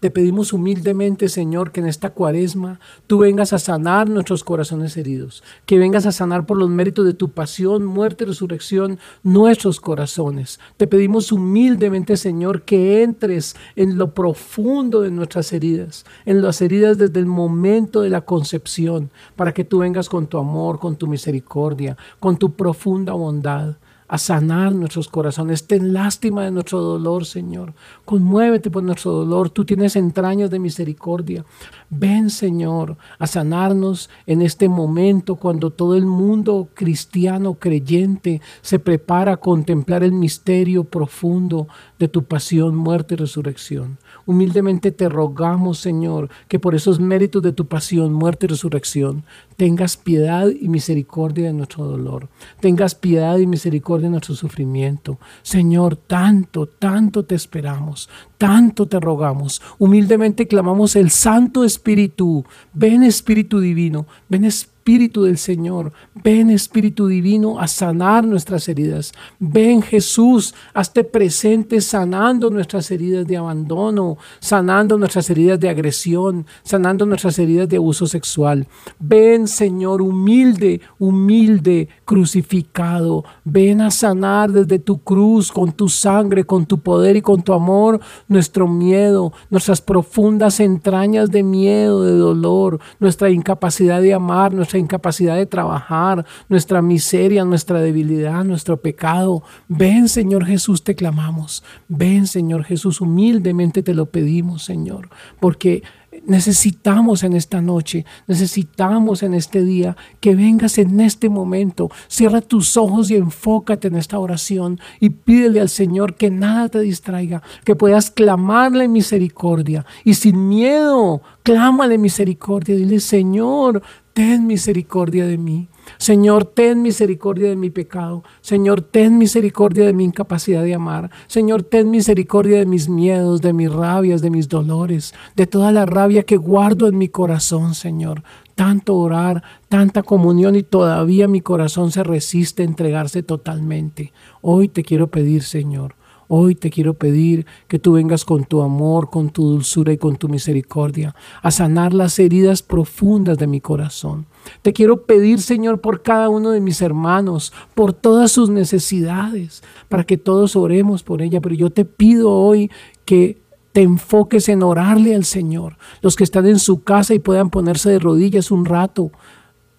Te 0.00 0.10
pedimos 0.10 0.52
humildemente, 0.52 1.28
Señor, 1.28 1.72
que 1.72 1.80
en 1.80 1.86
esta 1.86 2.10
cuaresma 2.10 2.80
tú 3.06 3.18
vengas 3.18 3.52
a 3.52 3.58
sanar 3.58 4.08
nuestros 4.08 4.44
corazones 4.44 4.96
heridos, 4.96 5.42
que 5.66 5.78
vengas 5.78 6.06
a 6.06 6.12
sanar 6.12 6.46
por 6.46 6.56
los 6.56 6.68
méritos 6.68 7.04
de 7.04 7.14
tu 7.14 7.30
pasión, 7.30 7.84
muerte 7.84 8.24
y 8.24 8.26
resurrección 8.26 8.98
nuestros 9.22 9.80
corazones. 9.80 10.60
Te 10.76 10.86
pedimos 10.86 11.32
humildemente, 11.32 12.16
Señor, 12.16 12.62
que 12.62 13.02
entres 13.02 13.56
en 13.76 13.98
lo 13.98 14.14
profundo 14.14 15.00
de 15.00 15.10
nuestras 15.10 15.52
heridas, 15.52 16.04
en 16.24 16.42
las 16.42 16.60
heridas 16.60 16.98
desde 16.98 17.20
el 17.20 17.26
momento 17.26 18.00
de 18.00 18.10
la 18.10 18.22
concepción, 18.22 19.10
para 19.36 19.52
que 19.52 19.64
tú 19.64 19.78
vengas 19.78 20.08
con 20.08 20.26
tu 20.26 20.38
amor, 20.38 20.78
con 20.78 20.96
tu 20.96 21.06
misericordia, 21.06 21.96
con 22.20 22.36
tu 22.36 22.52
profunda 22.52 23.12
bondad 23.12 23.76
a 24.12 24.18
sanar 24.18 24.74
nuestros 24.74 25.08
corazones. 25.08 25.66
Ten 25.66 25.94
lástima 25.94 26.44
de 26.44 26.50
nuestro 26.50 26.82
dolor, 26.82 27.24
Señor. 27.24 27.72
Conmuévete 28.04 28.70
por 28.70 28.82
nuestro 28.82 29.10
dolor. 29.10 29.48
Tú 29.48 29.64
tienes 29.64 29.96
entrañas 29.96 30.50
de 30.50 30.58
misericordia. 30.58 31.46
Ven, 31.88 32.28
Señor, 32.28 32.98
a 33.18 33.26
sanarnos 33.26 34.10
en 34.26 34.42
este 34.42 34.68
momento 34.68 35.36
cuando 35.36 35.70
todo 35.70 35.96
el 35.96 36.04
mundo 36.04 36.68
cristiano 36.74 37.54
creyente 37.54 38.42
se 38.60 38.78
prepara 38.78 39.32
a 39.32 39.36
contemplar 39.38 40.04
el 40.04 40.12
misterio 40.12 40.84
profundo 40.84 41.66
de 41.98 42.08
tu 42.08 42.24
pasión, 42.24 42.76
muerte 42.76 43.14
y 43.14 43.16
resurrección. 43.16 43.96
Humildemente 44.26 44.92
te 44.92 45.08
rogamos, 45.08 45.78
Señor, 45.78 46.28
que 46.48 46.58
por 46.58 46.74
esos 46.74 47.00
méritos 47.00 47.42
de 47.42 47.52
tu 47.52 47.66
pasión, 47.66 48.12
muerte 48.12 48.46
y 48.46 48.48
resurrección, 48.50 49.24
tengas 49.56 49.96
piedad 49.96 50.48
y 50.48 50.68
misericordia 50.68 51.46
de 51.46 51.52
nuestro 51.52 51.84
dolor, 51.84 52.28
tengas 52.60 52.94
piedad 52.94 53.38
y 53.38 53.46
misericordia 53.46 54.06
de 54.06 54.12
nuestro 54.12 54.34
sufrimiento. 54.34 55.18
Señor, 55.42 55.96
tanto, 55.96 56.66
tanto 56.66 57.24
te 57.24 57.34
esperamos, 57.34 58.08
tanto 58.38 58.86
te 58.86 58.98
rogamos. 59.00 59.62
Humildemente 59.78 60.46
clamamos 60.46 60.96
el 60.96 61.10
Santo 61.10 61.64
Espíritu. 61.64 62.44
Ven 62.72 63.02
Espíritu 63.02 63.60
Divino, 63.60 64.06
ven 64.28 64.44
Espíritu 64.44 64.71
Espíritu 64.82 65.22
del 65.22 65.38
Señor. 65.38 65.92
Ven 66.24 66.50
Espíritu 66.50 67.06
Divino 67.06 67.60
a 67.60 67.68
sanar 67.68 68.26
nuestras 68.26 68.68
heridas. 68.68 69.12
Ven 69.38 69.80
Jesús, 69.80 70.56
hazte 70.74 71.04
presente 71.04 71.80
sanando 71.80 72.50
nuestras 72.50 72.90
heridas 72.90 73.24
de 73.28 73.36
abandono, 73.36 74.18
sanando 74.40 74.98
nuestras 74.98 75.30
heridas 75.30 75.60
de 75.60 75.68
agresión, 75.68 76.46
sanando 76.64 77.06
nuestras 77.06 77.38
heridas 77.38 77.68
de 77.68 77.76
abuso 77.76 78.08
sexual. 78.08 78.66
Ven 78.98 79.46
Señor 79.46 80.02
humilde, 80.02 80.80
humilde, 80.98 81.88
crucificado. 82.04 83.24
Ven 83.44 83.82
a 83.82 83.92
sanar 83.92 84.50
desde 84.50 84.80
tu 84.80 84.98
cruz, 84.98 85.52
con 85.52 85.70
tu 85.70 85.88
sangre, 85.88 86.42
con 86.42 86.66
tu 86.66 86.78
poder 86.78 87.14
y 87.14 87.22
con 87.22 87.42
tu 87.42 87.52
amor, 87.52 88.00
nuestro 88.26 88.66
miedo, 88.66 89.32
nuestras 89.48 89.80
profundas 89.80 90.58
entrañas 90.58 91.30
de 91.30 91.44
miedo, 91.44 92.02
de 92.02 92.16
dolor, 92.16 92.80
nuestra 92.98 93.30
incapacidad 93.30 94.02
de 94.02 94.14
amar, 94.14 94.52
nuestra 94.52 94.71
incapacidad 94.78 95.36
de 95.36 95.46
trabajar, 95.46 96.24
nuestra 96.48 96.82
miseria, 96.82 97.44
nuestra 97.44 97.80
debilidad, 97.80 98.44
nuestro 98.44 98.80
pecado. 98.80 99.42
Ven, 99.68 100.08
Señor 100.08 100.44
Jesús, 100.44 100.84
te 100.84 100.94
clamamos. 100.94 101.62
Ven, 101.88 102.26
Señor 102.26 102.64
Jesús, 102.64 103.00
humildemente 103.00 103.82
te 103.82 103.94
lo 103.94 104.06
pedimos, 104.06 104.62
Señor, 104.64 105.08
porque 105.40 105.82
necesitamos 106.26 107.22
en 107.22 107.32
esta 107.32 107.60
noche, 107.60 108.04
necesitamos 108.26 109.22
en 109.22 109.34
este 109.34 109.64
día 109.64 109.96
que 110.20 110.34
vengas 110.34 110.78
en 110.78 111.00
este 111.00 111.28
momento. 111.28 111.90
Cierra 112.08 112.40
tus 112.40 112.76
ojos 112.76 113.10
y 113.10 113.16
enfócate 113.16 113.88
en 113.88 113.96
esta 113.96 114.18
oración 114.18 114.78
y 115.00 115.10
pídele 115.10 115.60
al 115.60 115.68
Señor 115.68 116.14
que 116.14 116.30
nada 116.30 116.68
te 116.68 116.80
distraiga, 116.80 117.42
que 117.64 117.76
puedas 117.76 118.10
clamarle 118.10 118.88
misericordia 118.88 119.86
y 120.04 120.14
sin 120.14 120.48
miedo, 120.48 121.22
clámale 121.42 121.98
misericordia. 121.98 122.76
Dile, 122.76 123.00
Señor, 123.00 123.82
ten 124.14 124.46
misericordia 124.46 125.26
de 125.26 125.38
mí. 125.38 125.68
Señor, 125.98 126.44
ten 126.44 126.82
misericordia 126.82 127.48
de 127.48 127.56
mi 127.56 127.70
pecado. 127.70 128.22
Señor, 128.40 128.82
ten 128.82 129.18
misericordia 129.18 129.86
de 129.86 129.92
mi 129.92 130.04
incapacidad 130.04 130.62
de 130.62 130.74
amar. 130.74 131.10
Señor, 131.26 131.62
ten 131.62 131.90
misericordia 131.90 132.58
de 132.58 132.66
mis 132.66 132.88
miedos, 132.88 133.40
de 133.40 133.52
mis 133.52 133.72
rabias, 133.72 134.22
de 134.22 134.30
mis 134.30 134.48
dolores, 134.48 135.14
de 135.34 135.46
toda 135.46 135.72
la 135.72 135.86
rabia 135.86 136.24
que 136.24 136.36
guardo 136.36 136.88
en 136.88 136.98
mi 136.98 137.08
corazón, 137.08 137.74
Señor. 137.74 138.22
Tanto 138.54 138.96
orar, 138.96 139.42
tanta 139.68 140.02
comunión 140.02 140.56
y 140.56 140.62
todavía 140.62 141.26
mi 141.26 141.40
corazón 141.40 141.90
se 141.90 142.04
resiste 142.04 142.62
a 142.62 142.66
entregarse 142.66 143.22
totalmente. 143.22 144.12
Hoy 144.40 144.68
te 144.68 144.82
quiero 144.82 145.08
pedir, 145.08 145.42
Señor, 145.42 145.96
Hoy 146.34 146.54
te 146.54 146.70
quiero 146.70 146.94
pedir 146.94 147.44
que 147.68 147.78
tú 147.78 147.92
vengas 147.92 148.24
con 148.24 148.44
tu 148.44 148.62
amor, 148.62 149.10
con 149.10 149.28
tu 149.28 149.44
dulzura 149.50 149.92
y 149.92 149.98
con 149.98 150.16
tu 150.16 150.30
misericordia 150.30 151.14
a 151.42 151.50
sanar 151.50 151.92
las 151.92 152.18
heridas 152.18 152.62
profundas 152.62 153.36
de 153.36 153.46
mi 153.46 153.60
corazón. 153.60 154.24
Te 154.62 154.72
quiero 154.72 155.02
pedir, 155.04 155.42
Señor, 155.42 155.82
por 155.82 156.00
cada 156.00 156.30
uno 156.30 156.48
de 156.48 156.62
mis 156.62 156.80
hermanos, 156.80 157.52
por 157.74 157.92
todas 157.92 158.32
sus 158.32 158.48
necesidades, 158.48 159.62
para 159.90 160.04
que 160.04 160.16
todos 160.16 160.56
oremos 160.56 161.02
por 161.02 161.20
ella. 161.20 161.42
Pero 161.42 161.54
yo 161.54 161.68
te 161.68 161.84
pido 161.84 162.32
hoy 162.32 162.70
que 163.04 163.42
te 163.72 163.82
enfoques 163.82 164.48
en 164.48 164.62
orarle 164.62 165.14
al 165.14 165.26
Señor. 165.26 165.76
Los 166.00 166.16
que 166.16 166.24
están 166.24 166.46
en 166.46 166.60
su 166.60 166.82
casa 166.82 167.12
y 167.12 167.18
puedan 167.18 167.50
ponerse 167.50 167.90
de 167.90 167.98
rodillas 167.98 168.50
un 168.50 168.64
rato, 168.64 169.12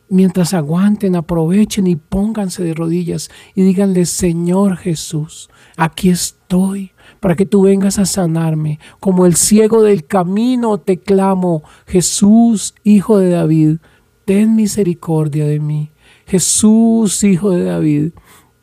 mientras 0.07 0.53
aguanten, 0.53 1.15
aprovechen 1.15 1.88
y 1.88 1.95
pónganse 1.95 2.63
de 2.63 2.75
rodillas 2.75 3.31
y 3.55 3.63
díganle, 3.63 4.05
Señor 4.05 4.77
Jesús, 4.77 5.50
aquí 5.77 6.10
estoy 6.10 6.92
para 7.20 7.36
que 7.36 7.46
tú 7.46 7.63
vengas 7.63 8.00
a 8.00 8.06
sanarme. 8.06 8.80
Como 9.00 9.25
el 9.25 9.36
ciego 9.36 9.82
del 9.82 10.06
camino 10.06 10.77
te 10.77 11.00
clamo, 11.00 11.63
Jesús, 11.88 12.75
Hijo 12.84 13.18
de 13.18 13.30
David, 13.30 13.77
ten 14.25 14.56
misericordia 14.56 15.46
de 15.46 15.60
mí. 15.60 15.92
Jesús, 16.27 17.24
Hijo 17.24 17.51
de 17.51 17.63
David, 17.63 18.12